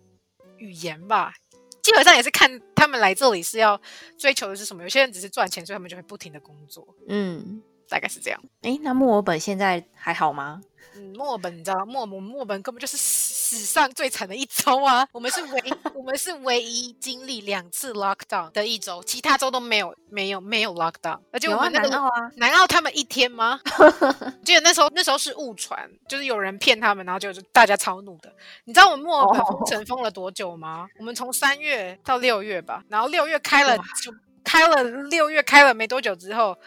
[0.57, 1.33] 语言吧。
[1.81, 3.79] 基本上也是看他们来这里是要
[4.17, 4.81] 追求的是什么。
[4.81, 8.41] 有些人只是赚钱，所以他们就会不停的工作，嗯，大概是这样。
[8.61, 10.61] 哎，那墨尔本现在还好吗？
[10.97, 15.05] 嗯，墨尔本你知道，墨尔本墨尔本根本就是史史上最惨的一周啊！
[15.11, 23.59] 我们是唯 我们是唯一经历两次 lockdown 的一周，其他州都没有没有没有 lockdown，而且我们那个南澳啊，南澳他们一天吗？
[24.45, 28.33] 记得那时候那时候是误传，就是有人骗他们，然后就就大家超怒的。
[28.63, 30.87] 你知道我们墨尔本哦封城封了多久吗？
[30.97, 34.13] 我们从三月到六月吧，然后六月开了就
[34.45, 36.57] 开了，六月开了没多久之后，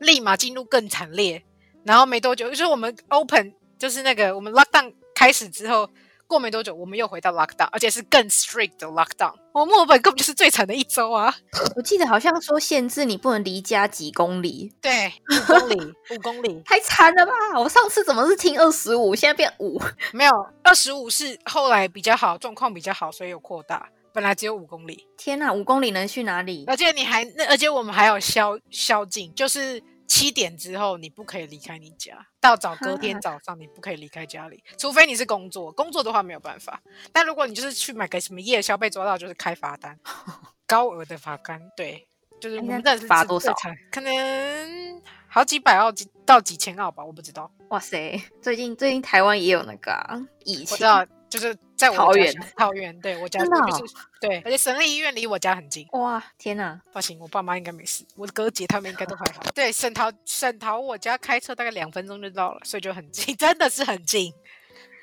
[0.00, 1.42] 立马进入更惨烈，
[1.84, 5.88] 然后没多久就是我们 open 就是那个我们 lockdown 开始之后。
[6.28, 9.32] 过没多久，我们又回到 lockdown，而且是更 strict 的 lockdown。
[9.52, 11.32] 我墨尔本根本就是最惨的一周啊！
[11.76, 15.76] 我记得好像说限制你不能离家几公里，对，五公里，
[16.10, 17.32] 五公里，太惨了吧！
[17.60, 19.80] 我上次怎么是听二十五，现在变五？
[20.12, 20.32] 没有，
[20.64, 23.88] 二十五是后来比较好，状况比较好，所以有扩大。
[24.16, 26.64] 本来只有五公里，天哪，五公里能去哪里？
[26.66, 36.80] 而且你还那，而且我们还有宵宵禁，就是七点之后你不可以离开你家，到早隔天早上你不可以离开家里，除非你是工作，工作的话没有办法。
[37.12, 39.98] 但如果你就是去买个什么夜宵被抓到，就是开罚单，
[40.66, 41.60] 高额的罚单。
[41.76, 42.08] 对，
[42.40, 43.54] 就是我们这罚多少？
[43.92, 47.52] 可能好几百澳几到几千澳吧，我不知道。
[47.68, 49.94] 哇塞，最近最近台湾也有那个
[50.42, 51.06] 疫情，我知道。
[51.28, 53.46] 就是在桃园，桃园对我家就
[53.86, 55.86] 是对，而且省立医院离我家很近。
[55.92, 56.80] 哇，天哪！
[56.92, 59.42] 放心，我爸妈应该没事，我的哥姐他们应该都还好。
[59.54, 64.32] 对，省桃省桃，我家开车大概两分钟就到了，所以就很近， 真的是很近。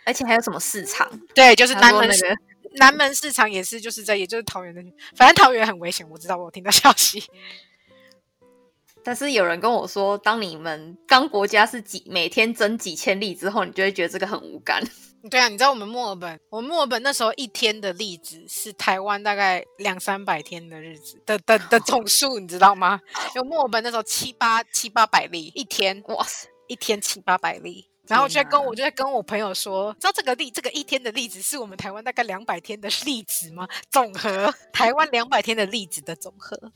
[0.06, 1.08] 而且还有什么市场？
[1.34, 2.10] 对，就是南门
[2.76, 4.82] 南门市场也是，就是在也就是桃园的，
[5.16, 7.24] 反正桃园很危险，我知道，我有听到消息。
[9.04, 14.82] 但是有人跟我说，当你们刚国家是几每天增几千例之后，你就会觉得这个很无感。
[15.32, 23.00] 对啊，你知道我们墨尔本，我们墨尔本那时候一天的例子是台湾大概两三百天的日子的的的总数，你知道吗？
[23.34, 27.88] 有墨尔本那时候七八七八百例一天，哇塞，一天七八百例。
[28.06, 33.66] 然后我就在跟我就在跟我朋友说，知道这个例这个一天的例子是我们台湾大概两百天的例子吗？
[33.90, 36.74] 总和台湾两百天的例子的总和。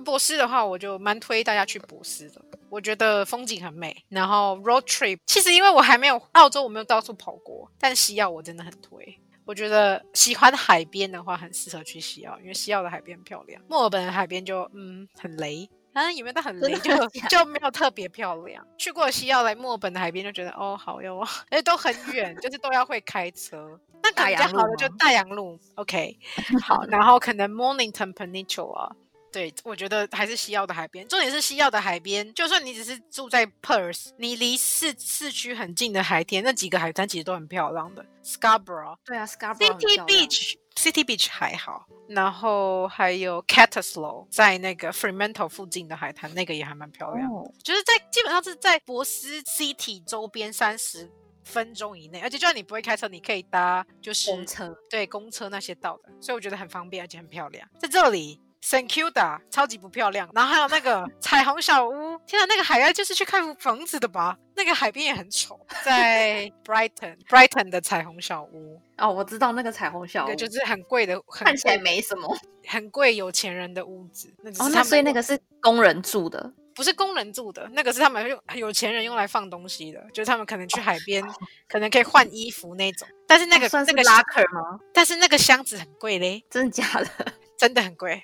[0.00, 2.42] 博斯的话，我就蛮推大家去博斯的。
[2.68, 5.18] 我觉得风景很美，然后 road trip。
[5.26, 9.20] 其实因为我还没有澳洲，我没有到处跑过，但西澳我真的很推。
[9.44, 13.60] 我觉得喜欢海边的话，很适合去西澳，因为西澳的海边很漂亮。
[13.68, 16.94] 墨尔本的海边就嗯很雷，啊有没有到很雷就
[17.28, 18.64] 就没有特别漂亮。
[18.78, 21.18] 去过西澳来墨尔本的海边就觉得哦好哟，
[21.50, 23.80] 而且都很远，就是都要会开车。
[24.02, 26.16] 那比较好的就大洋路，OK
[26.62, 28.92] 好，然后可能 Mornington Peninsula。
[29.32, 31.06] 对，我觉得还是西澳的海边。
[31.06, 38.04] 重点是西澳的海边，就算你只是住在 Perth，你离市市区很近的海天，那几个海滩其实都很漂亮的。
[38.24, 39.78] Scarborough，对啊，Scarborough。
[39.78, 41.86] City Beach，City Beach 还好。
[42.08, 47.52] 然后还有 c a t a s l o w 在那个 Fremantle 附近的海滩，那个也还蛮漂亮的。
[47.62, 51.08] 就是在基本上是在博斯 City 周边三十
[51.44, 57.68] 分钟以内，而且就算你不会开车，你可以搭就是公车，对，公车那些到的，所以我觉得很方便，而且很漂亮。
[57.78, 58.40] 在这里。
[58.62, 64.36] San Kilda 超级不漂亮，然后还有那个 彩虹小屋，天啊，那个海岸就是去看房子的吧？
[64.54, 74.32] 那个海边也很丑， 在 Brighton，Brighton 的彩虹小屋哦，我知道那个彩虹小屋，就是很贵的，看起来没什么，很贵有钱人的屋子。
[74.58, 81.24] 哦，那所以那个是工人住的，不是工人住的，那个是他们用有钱人用来放东西的，就是他们可能去海边，
[81.66, 83.08] 可能可以换衣服那种。
[83.26, 84.78] 但是那个那个拉克吗？
[84.92, 87.32] 但是那个箱子很贵嘞，真的假的？
[87.60, 88.22] 真的很贵，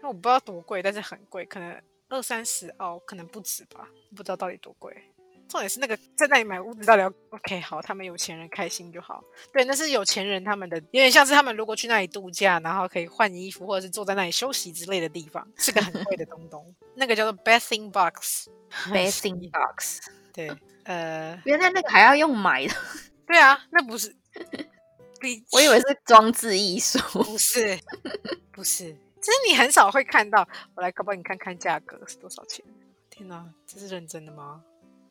[0.00, 1.76] 那 我不知道多贵，但是很贵，可能
[2.08, 4.96] 二三十澳，可能不止吧，不知道到底多贵。
[5.48, 9.24] 重点是那个在那里买屋子到底要 OK 好，他们有钱人开心就好。
[9.52, 16.72] 对，那是有钱人他们的，有点像是他们如果去那里度假，然后可以换衣服或者是坐在那里休息之类的地方，是个很贵的东东。
[16.94, 19.98] 那个叫做 bathing box，bathing box。
[20.32, 20.48] 对，
[20.84, 22.74] 呃，原来那个还要用买的。
[23.26, 24.14] 对啊，那不是。
[25.52, 27.78] 我以为是装置艺术，不 是，
[28.52, 30.46] 不是，其实你很少会看到。
[30.74, 32.64] 我来帮你看看价格是多少钱。
[33.10, 34.62] 天哪，这是认真的吗？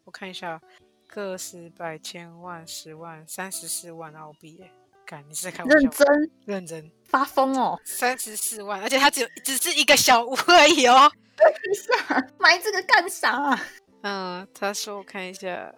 [0.06, 0.60] 我看一下，
[1.08, 4.64] 个十百千万十万三十四万澳币。
[5.06, 6.32] 看，你是在看认真？
[6.46, 6.92] 认真？
[7.06, 7.80] 发疯哦！
[7.84, 11.12] 三十四万，而且它只有只是一个小屋而已哦。
[11.38, 13.60] 等一下，买这个干啥？
[14.02, 15.74] 嗯，他说我看一下，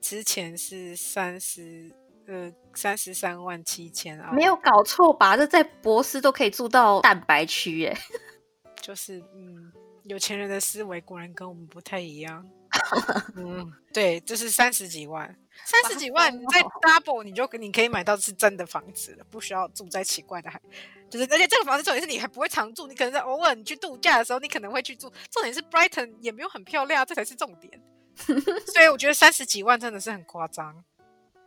[0.00, 1.90] 之前是三十。
[2.26, 5.36] 呃，三十三万七千啊，没有搞错吧？
[5.36, 7.96] 这在博斯都可以住到蛋白区耶。
[8.80, 9.72] 就是嗯，
[10.04, 12.46] 有钱人的思维果然跟我们不太一样。
[13.36, 20.60] 嗯，对，就是三十几万，三十几万你在 double 你就你可以买到是真的房子了，不需要住在奇怪的海。
[21.08, 25.12] 就是而且这个房子重点是你还不会常住，你可能在偶尔你去度假的时候，你可能会去住。
[25.30, 27.80] 重点是 Brighton 也没有很漂亮，这才是重点。
[28.16, 30.84] 所以我觉得三十几万真的是很夸张。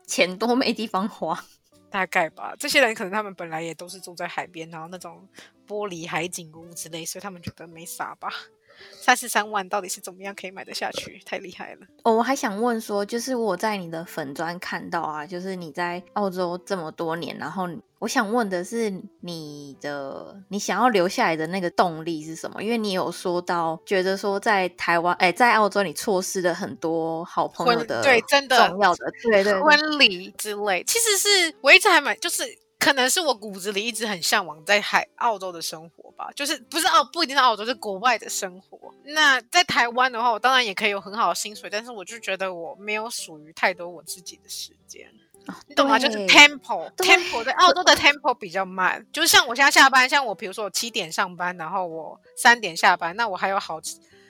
[0.07, 1.39] 钱多没地方花，
[1.91, 2.55] 大概吧。
[2.57, 5.27] 这些人可能他们本来也都是住在海边，然后那种
[5.67, 8.31] 玻璃海景屋之类，所以他们觉得没啥吧。
[8.91, 11.21] 三十三万到底是怎么样可以买得下去？
[11.25, 11.87] 太厉害了！
[12.03, 17.67] 哦，我还想问说，就是我在你的粉砖看到啊，就是你在澳洲这么多年，然后
[17.99, 22.61] 我想问的是，你的你想要留下来的那个动力是什么？
[22.61, 32.43] 因为你有说到，觉得说在台湾，哎，在澳洲你错失了很多好朋友的对，真的重要的对对婚礼之类，其实是我一直还蛮就是。
[32.79, 38.93] 可能是我骨子里一直很向往在海澳洲的生活吧，就是不是澳不一定是澳洲，是国外的生活。
[39.03, 45.09] 那在台湾的话，我当然也可以有很好的薪水，但是我就觉得我没有属于太多我自己的时间，
[45.67, 45.97] 你懂吗？
[45.97, 53.81] 就是 tempo tempo 在澳洲的 tempo 比较慢，就是像我现在下班，像我比如说我七点上班，然后我三点下班，那我还有好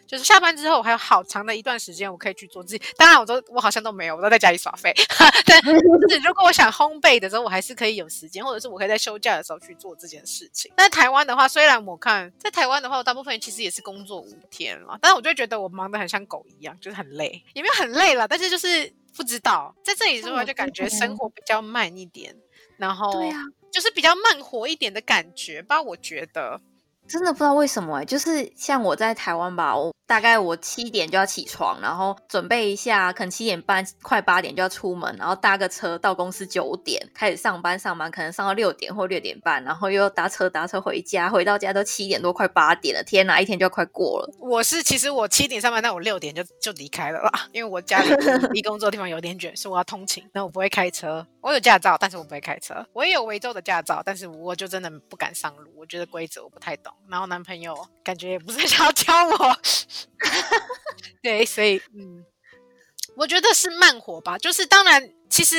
[0.07, 2.81] 就是下班之后我还有好长的一段时间我可以去做自己。
[2.95, 4.93] 当然，我都我好像都没有，我都在家里耍废。
[5.45, 10.71] 但就是如果我想烘焙的时候，我还是可以有时间，或者是我可以在休假的时候去做这件事情。
[10.75, 22.35] 但台湾的话，虽然我看在台湾的话，大部分人其实也是工作五天了，但是我就觉得我忙得很像狗一样，就是很累，也没有很累了，但是就是不知道在这里之后就感觉生活比较慢一点，
[22.77, 23.41] 然后对啊，
[23.71, 26.61] 就是比较慢活一点的感觉吧，我觉得。
[27.07, 44.33] 真的不知道为什么哎、就是像我在台湾吧，我大概我七点就要起床，然后准备一下，可能七点半快八点就要出门，然后搭个车到公司九点开始上班，上班可能上到六点或六点半，然后又搭车搭车回家，回到家都七点多快八点了，天哪，一天就要快过了。
[44.39, 48.09] 我是其实我七点上班，但我六点就就离开了啦，因为我家里
[48.51, 51.25] 离工作地方有点远，所以我要通勤，那我不会开车。
[51.41, 52.85] 我有驾照，但是我不会开车。
[52.91, 56.93] 我也有维州的驾照，但是我就真的不敢上路，我觉得规则我不太懂。
[57.09, 59.57] 然后男朋友感觉也不是 想要教我，
[61.23, 62.25] 对，所以嗯，
[63.15, 64.37] 我觉得是慢活吧。
[64.37, 65.57] 就是当然，其实。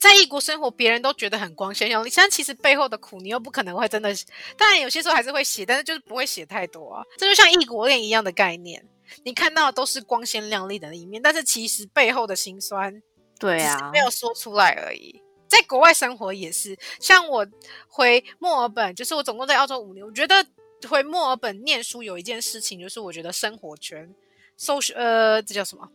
[0.00, 4.08] 在异国生活，别人都觉得很光鲜亮丽，但其实背后的苦，你又不可能会真的。
[4.56, 7.04] 当然，有些时候还是会写，但是就是不会写太多啊。
[7.18, 8.82] 这就像异国恋一样的概念，
[9.26, 13.02] 你看到的都是光鲜亮丽的一面，但是其实背后的辛酸，
[13.38, 15.20] 对啊，没有说出来而已。
[15.46, 17.46] 在国外生活也是，像我
[17.86, 20.42] 回墨尔本，就是我总共在澳洲五年，我觉得
[20.88, 24.14] 回墨尔本念书有一件事情，就是我觉得生活圈
[24.58, 25.90] ，social 呃，这叫什么？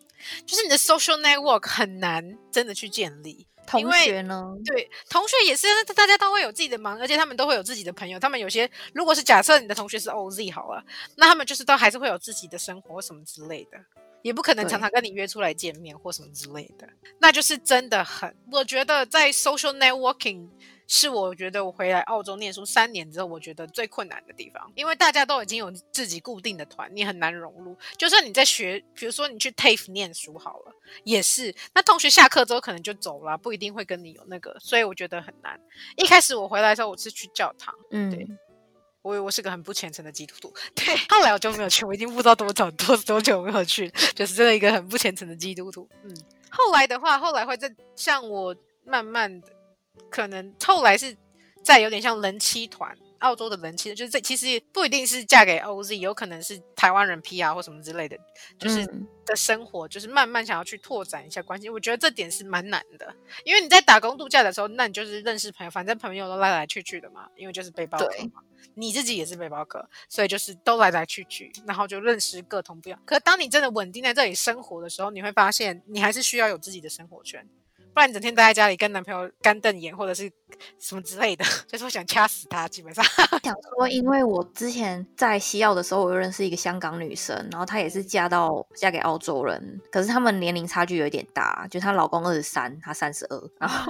[0.45, 3.47] 就是你的 social network 很难真的去建立。
[3.67, 4.43] 同学呢？
[4.63, 5.65] 对，同学也是，
[5.95, 8.19] 大家都会有自己的忙，而且他们都会有自己的朋友。
[8.19, 13.79] 他们有些，如果是假设你的同学是 OZ 好了，那他们就是都还是会有自己的生活什么之类的，
[14.21, 16.87] 也不可能常常跟你约出来见面或什么之类的。
[17.17, 20.47] 那就是真的很，我觉得在 social networking
[20.87, 27.75] 是我觉得我回来澳洲念书三年之后，我觉得最困难的地方，因为大家都已经有自己固定的团，你很难融入。
[27.97, 30.71] 就算你在学，比如说你去 TAFE 念书好了。
[31.03, 35.59] 也是，那同学下课之后可能就走了，不一定会跟你有那个，所以我觉得很难。
[35.95, 38.27] 一开始我回来的时候，我是去教堂，嗯，对，
[39.01, 45.89] 我我是个很不虔诚的基督徒，对，后来我就没有去，我已经不知道多久多多久没有去，就是真的一个很不虔诚的基督徒。
[46.03, 46.15] 嗯，
[46.51, 48.55] 后来的话，后来会在像我
[48.85, 49.47] 慢慢的，
[50.09, 51.15] 可能后来是
[51.63, 52.95] 在有点像人妻团。
[53.19, 58.15] 澳洲的人妻就是这，其实不一定是嫁给 OZ，有可能是台湾人 PR 或什么之类的，
[58.59, 58.85] 就是
[59.25, 61.67] 的生活，就是慢慢想要去拓展一下关系。
[61.67, 68.41] 我觉得这点是蛮难的，因为你在打工度假的时候，那你就是认识朋友，反正朋友都来来去去的嘛，因为就是背包客嘛，
[68.75, 73.01] 你自己也是背包客，所以就是都来来去去，然后就认识各同不一样。
[73.05, 77.47] 可当你真的稳定在这里生活的时候，你会发现你还是需要有自己的生活圈。
[77.95, 80.29] 不然你整天待在家里跟男朋友干瞪眼或者是
[80.77, 82.67] 什么之类的， 就是我想掐死他。
[82.67, 83.03] 基本上
[83.41, 93.89] 想说，因为我之前在西澳的时候，我又认识一个香港女生，然后她也是嫁到嫁给澳洲人，可是他们年龄差距有点大，就她老公二十三，她三十二，然后。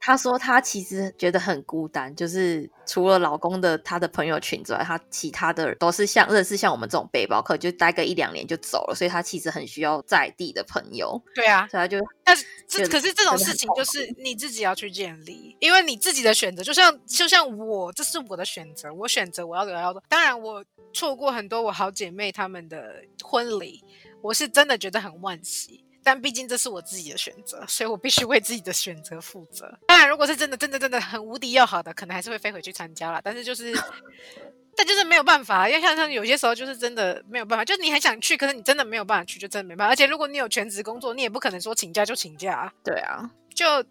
[0.00, 11.22] 她说她其实觉得很孤单，就是除了老公的她的朋友群之外，她其他的都是像认识像我们这种背包客，就待个一两年就走了，所以她其实很需要在地的朋友。
[11.34, 20.02] 对啊，所以她就但是这可是这种事情就是你自己要去建立，因为你自己的选择，就像就像我，这是我的选择，我选择我要留要的。
[20.08, 23.84] 当然我错过很多我好姐妹她们的婚礼，
[24.22, 25.84] 我是真的觉得很惋惜。
[26.02, 29.78] 但毕竟这是我自己的选择，所以我必须为自己的选择负责。
[29.86, 33.20] 当然，如果是真的、真的、真的很无敌要好的，可能还是会飞回去参加了。
[33.22, 33.74] 但是就是，
[34.74, 39.92] 但就是没有办法，因为像像有些时候就是真的没有办法，就是你很想去，可是你真的没有办法去，就真的没办法。
[39.92, 42.72] 而且如果你有全职工作，你也不可能说请假就请假。
[42.82, 43.84] 对啊，就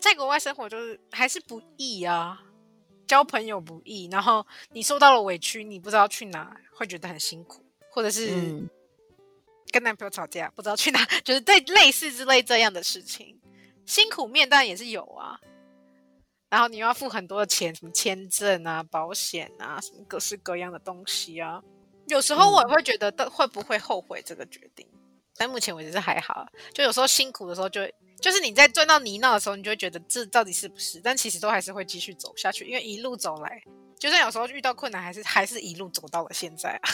[0.00, 2.42] 在国外生活就是还是不易啊，
[3.06, 8.68] 交朋友不易，然后你受到了委屈，你不知道去哪，会觉得很辛苦，或者是。
[9.76, 13.38] 跟男朋友吵架，不知道去哪， 就是对类似之类这样的事情，
[13.84, 15.38] 辛苦面当然也是有啊。
[16.48, 21.62] 然后你又要付很多的钱，什么签证啊、保险啊，什么各式各样的东西啊。
[22.08, 24.88] 有时候我也会觉得，会不会后悔这个决定？
[25.36, 26.46] 但目前为止是还好。
[26.72, 27.82] 就有时候辛苦的时候，就
[28.22, 30.98] 就是你在钻到泥淖的时候，你就会觉得这到底是不是？
[31.04, 33.62] 但其实都还是会继续走下去，因为一路走来，
[33.98, 36.88] 就算有时候遇到困难，还是还是一路走到了现在啊。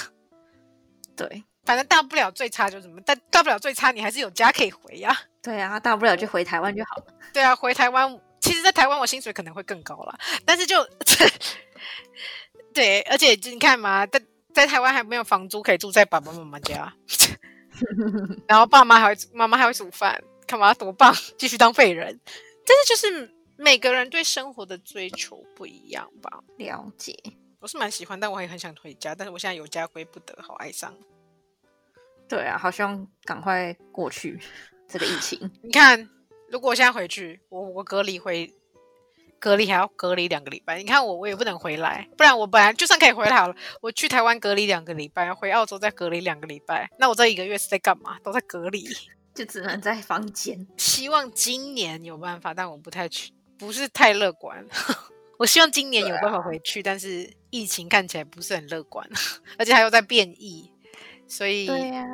[1.15, 1.45] 对。
[1.65, 5.17] 反正大不了最差就什么，但大不了最差你还是有家可以回呀。
[5.41, 7.07] 对啊，大不了就回台湾就好了。
[7.33, 10.85] 对啊，回台湾，其实，在台湾我薪水可能会更高了，但是就
[12.75, 14.21] 对，而且你看嘛，在
[14.55, 16.93] 在台湾还没有房租可以住在爸爸妈妈家，
[18.47, 22.21] 然后爸妈还会妈妈还会煮饭，干嘛多棒，继续当废人。
[22.65, 26.41] 但是就是每个人对生活的追求不一样吧？
[26.59, 27.17] 了解。
[27.61, 29.15] 我是蛮喜欢，但我也很想回家。
[29.15, 30.95] 但是我现在有家归不得，好哀伤。
[32.29, 34.41] 对啊，好希望赶快过去
[34.89, 35.51] 这个疫情。
[35.63, 36.09] 你看，
[36.51, 38.53] 如果我现在回去，我我隔离回
[39.39, 48.19] 隔离还要隔离两个礼拜，你看我我也不能回来，不然我本来就算可以回来好了，我去台湾隔离两个礼拜，回澳洲再隔离两个礼拜，那我这一个月是在干嘛？
[48.23, 48.87] 都在隔离。
[49.35, 50.67] 就只能在房间。
[50.77, 54.63] 希望今年有办法，但我不太去，不是太乐观。
[55.39, 59.09] 我希望今年有办法回去，但是疫情看起来不是很乐观，
[59.59, 60.71] 而且还有在变异，
[61.33, 62.05] 所以对呀、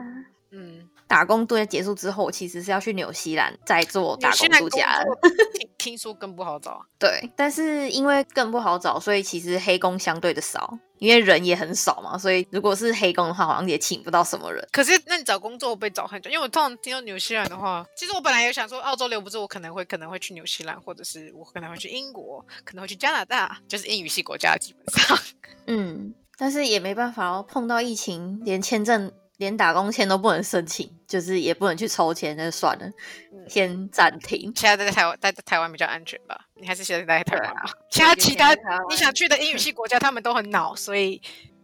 [0.52, 5.02] 嗯，打工度假结束之后，我其实是要去纽西兰再做打工度假
[5.58, 6.80] 听听说更不好找。
[7.00, 14.64] 对，但是因为更不好找，所以其实黑工相对的少，因为人也很少嘛，所以如果是黑工的话，好像也请不到什么人。
[14.70, 16.30] 可是，那你找工作被找很久？
[16.30, 25.18] 因为我通常听到纽西兰的话，其实我本来有想说，澳洲留不住，我可能会可能会去纽西兰，或者是我可能会去英国，可能会去加拿大，就是英语系国家基本上。
[25.66, 32.86] 嗯，但是也没办法哦，碰到疫情，连签证、连打工签都不能申请，就是也不能去抽签，那就算了，
[33.32, 34.52] 嗯先暂停。
[34.54, 36.38] 现在在台湾待在台湾比较安全吧？
[36.54, 38.54] 你还是现在台湾啊其他其他
[38.88, 41.20] 你想去的英语系国家，他们都很恼，所以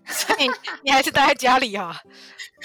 [0.09, 0.51] 所以
[0.83, 1.97] 你还是待在家里啊、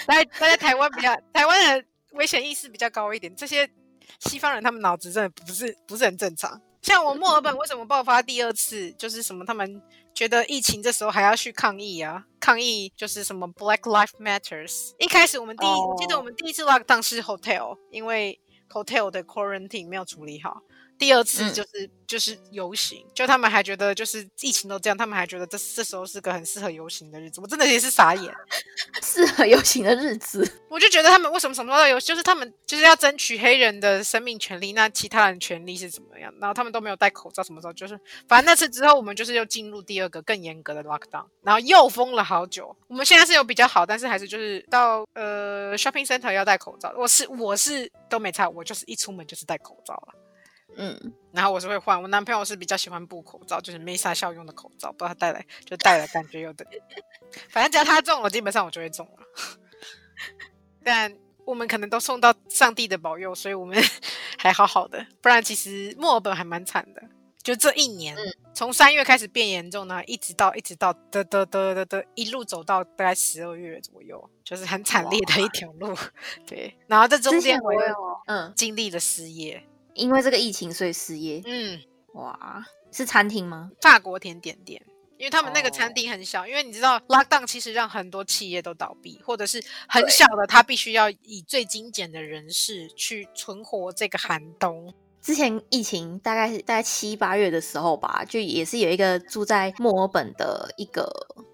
[0.06, 1.84] 待待在台湾比较，台湾的
[2.14, 3.32] 危险意识比较高一点。
[3.36, 3.70] 这些
[4.18, 6.60] 西方人他们脑子真的不是不是很正常。
[6.82, 9.80] 像我墨尔本为什么爆发第二次，就是什么他们
[10.14, 12.26] 觉得疫情这时候还要去抗议啊？
[12.38, 14.92] 抗议就是什么 Black Lives Matters。
[14.98, 18.38] 一开始我们第一我记得我们第一次 lockdown 是 hotel，因为
[18.68, 20.62] hotel 的 quarantine 没有处理好。
[21.00, 27.40] 第二次嗯就是、就是游行，就他们还觉得就是疫情都这样，他们还觉得这这时候是个很适合游行的日子。
[27.40, 28.34] 我真的也是傻眼，
[29.02, 36.30] 适合游行的日子，我就觉得他们为什么什么都要游，就是他们就是要争取黑人的生命权利，那其他人权利是怎么样？
[36.38, 37.98] 然后他们都没有戴口罩，什么时候就是
[38.28, 42.76] 反正那次之后，我们就是又进入第二个更严格的 lockdown，然后又封了好久。
[42.88, 46.92] 我们现在是有比较好，但是还是就是到呃 shopping center 要戴口罩。
[46.94, 50.14] 我是我是都没差，我就是一出门就是戴口罩了。
[50.76, 56.66] 嗯，然后我是会换，我男朋友是比较喜欢布口罩，就是没啥效用的口罩，不知道他戴来就戴了，感觉有的，
[57.50, 59.26] 反正只要他中了，基本上我就会中了。
[60.82, 61.14] 但
[61.44, 63.82] 我们可能都送到上帝的保佑，所以我们
[64.38, 67.02] 还好好的，不然其实墨尔本还蛮惨的。
[67.42, 68.14] 就这一年，
[68.52, 75.96] 从三月开始变严重呢，一直到一直到的的的的的，一路走到大概十二月左右，就是很惨烈的一条路。
[76.46, 77.72] 对，然后这中之间我
[78.26, 79.64] 嗯，经历了失业，
[80.00, 81.42] 因为这个疫情所以失业。
[81.44, 81.80] 嗯，
[82.14, 83.70] 哇，是餐厅吗？
[83.80, 84.82] 法国甜点店，
[85.18, 94.92] 因为他们那个哦餐厅很小，因为你知道 lockdown 其实让很多企业都倒闭，或者是很小的，他必须要以最精简的人士去存活这个寒冬。
[95.20, 101.12] 之前疫情大概大概七八月的时候吧，就也是有一个住在墨尔本的一个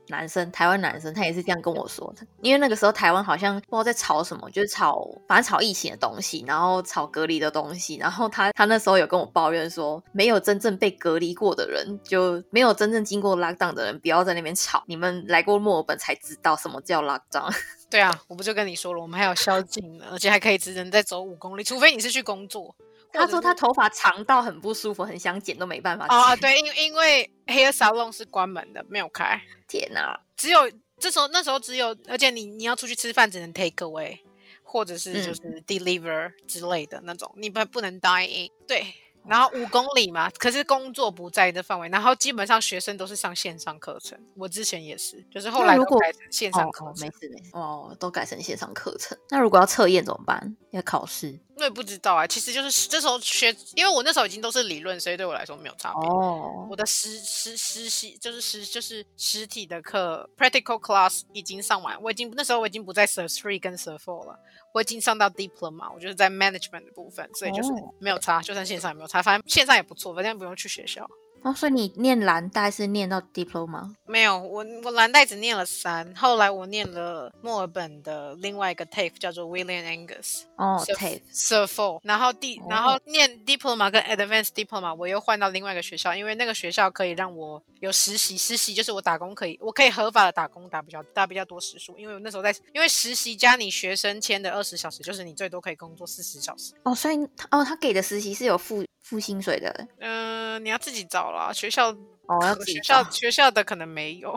[0.09, 2.27] 男生，台湾男生，他也是这样跟我说的。
[2.41, 7.97] 因为那个时候台湾好像不知道在吵什么，就是吵反正吵疫情的东西，然后吵隔离的东西。
[7.97, 14.83] 然后他他那时候有跟我抱怨说，没有真正被隔离过的人，就没有真正经过 lockdown 的人，不要在那边吵。
[14.87, 17.55] 你们来过墨尔本才知道什么叫 lockdown。
[17.91, 22.75] 对啊，我不就跟你说了，我们还有宵禁呢，而且还可以只能再走五公里，除非你是去工作。
[23.17, 26.37] 他说他头发长到很不舒服，很想剪都没办法啊、哦。
[26.37, 34.19] 对，因因为 hair salon 是关门的，没有开， 天哪、只有这时候那时候只有，而且你你要出去吃饭只能 take away，
[34.63, 38.51] 或者是就嗯是 deliver 之类的那种，你不不能 dine in。
[38.67, 38.87] 对，
[39.27, 46.93] 然后五公里嘛，可是工作不在的范围，然后基本上学生都是上线上课程，我之前也是，就是后来都改成线上哦课程。
[46.93, 49.17] 哦，没事没事哦，都改成线上课程。
[49.29, 50.57] 那如果要测验怎么办？
[50.71, 56.09] 要考试我也不知道啊，其实就是这时候学，因为我那时候已经都是理论，所以对我来说没有差别。
[56.09, 56.67] 哦。
[56.71, 64.39] 我的实实实习就是实就是实体的课，practical class 已经上完，我已经那时候我已经不在 Cert Three 跟 Cert Four 了，
[64.75, 71.09] 我已经上到 Diploma，我就是在 management 的部分，所以就是哦没有差，就算线上也没有差，反正线上也不错，反正不用去学校。
[71.43, 80.43] 哦，所以你念蓝带是念到 diploma 没有，我我蓝带只念了三，后来我念了墨尔本的另外一个 TAFE 叫做 William Angus。
[80.57, 96.73] 哦 TAFE Cert Four，然后第然哦后念 Diploma 跟 Advanced Diploma，我又换到另外一个学校，因为那个学校可以让我有实习，实习就是我打工可以，我可以合法的打工打比较打比较多时数，因为我那时候在，因为实习加你学生签的二十小时，就是你最多可以工作四十小时。
[96.85, 97.17] 哦，所以
[97.51, 104.35] 哦他给的实习是有付付薪水的嗯、你要自己找啦，学校哦，要学校学校的可能没有，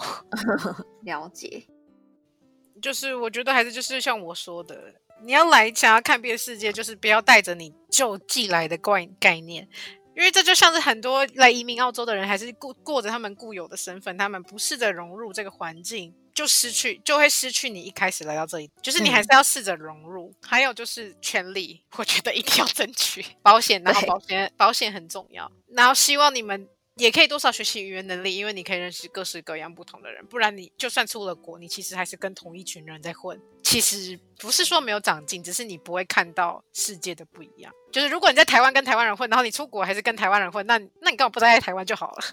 [1.01, 1.65] 了解。
[2.79, 4.93] 就是我觉得还是就是像我说的，
[5.23, 9.67] 你要来想要看遍世界，就是不要带着你就寄来的概概念，
[10.15, 20.33] 因为这就像是很多来移民澳洲的人，还是过过着他们固有的身份，他们不试着融入这个环境，就失去，就会失去你一开始来到这里，就是你嗯还是要试着融入。
[20.41, 26.69] 还有就是权利，我觉得一定要争取保险，然后保险保险很重要，然后希望你们。
[26.95, 30.25] 也可以多少学习语言能力，因为你可以认识各式各样不同的人。
[30.25, 33.41] 不然你就算出了国，你其实还是跟同一群人在混。
[33.63, 37.73] 其实不是说没有长进，只是你不会看到世界的不一样。
[37.89, 42.23] 就是如果你在台湾跟台湾人混，然后你出国还是跟台湾人混，那那你干嘛不待在台湾就好了？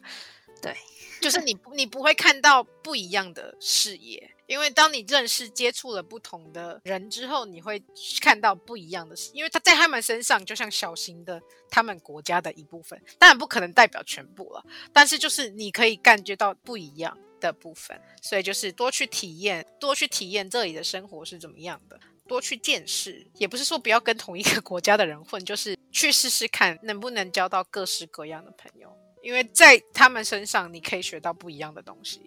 [0.67, 0.77] 对，
[1.21, 7.83] 就是你你不会看到不一样的视野，因为当你认识接触了不同的人之后，你会
[8.21, 11.41] 看到不一样的，因为他在他们身上就像小型的
[11.71, 21.99] 他们国家的一部分，当然不可能代表全部了，但是就是你可以感觉到不一样的部分，所以就是多去体验，多去体验这里的生活是怎么样的。
[22.29, 28.93] 多去见识，也不是说不要跟同一个国家的人混，就是去试试看能不能交到各式各样的朋友。
[29.27, 32.21] 因为在他们身上，你可以学到不一样的东西，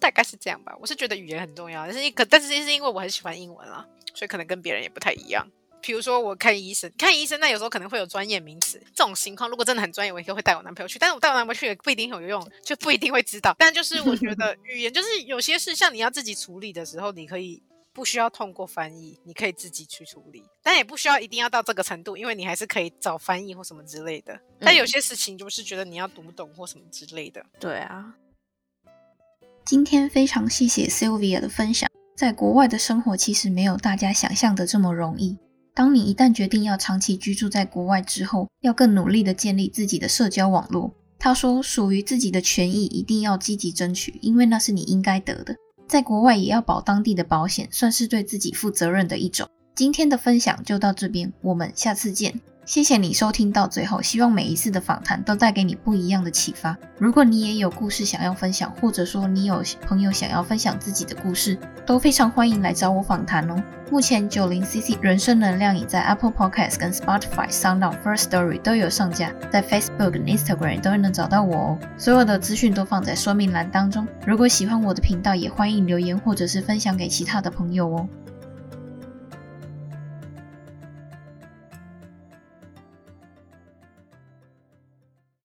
[0.00, 0.74] 大概是这样吧。
[0.80, 5.46] 我是觉得语言很重要，但是可但是是因为我很喜欢英文啦，所以可能跟别人也不太一样。
[5.82, 13.54] 比如说我看医生，看医生那有时候可能会有专业名词，这种情况如果真的很专业，我应该会带我男朋友去，但是我带我男朋友去也不一定有用，就不一定会知道。
[13.58, 17.62] 但就是我觉得语言就是有些事像你要自己处理的时候，你可以。
[17.96, 24.38] 不需要通过翻译，你可以自己去处理，但也不需要一定要到这个程度，因为你还是可以找翻译或什么之类的。
[24.60, 27.42] 但有些事情就是觉得你要读懂或什么之类的。
[27.58, 28.14] 对啊，
[29.64, 31.88] 今天非常谢谢 Sylvia 的分享。
[32.14, 35.38] 在国外的生活其实没有大家想象的这么容易。
[35.72, 40.94] 当你一旦决定要长期居住在国外之后，要更努力的建立自己的社交网络。
[41.18, 45.56] 他说，属于自己的权益一定要积极争取，因为那是你应该得的。
[45.88, 49.48] 在国外也要保当地的保险，算是对自己负责任的一种。
[49.74, 52.40] 今天的分享就到这边，我们下次见。
[52.66, 56.76] 谢谢你收听到最后，希望每一次的访谈都带给你不一样的启发。
[56.98, 61.56] 如果你也有故事想要分享，或者说你有朋友想要分享自己的故事，
[61.86, 63.62] 都非常欢迎来找我访谈哦。
[63.88, 71.78] 目前九零 CC 人生能量已在 Apple Podcast、跟 Spotify、Sound、First Story 都有上架，在 Facebook、Instagram 都能找到我哦。
[71.96, 74.04] 所有的资讯都放在说明栏当中。
[74.26, 78.08] 如果喜欢我的频道，也欢迎留言或者是分享给其他的朋友哦。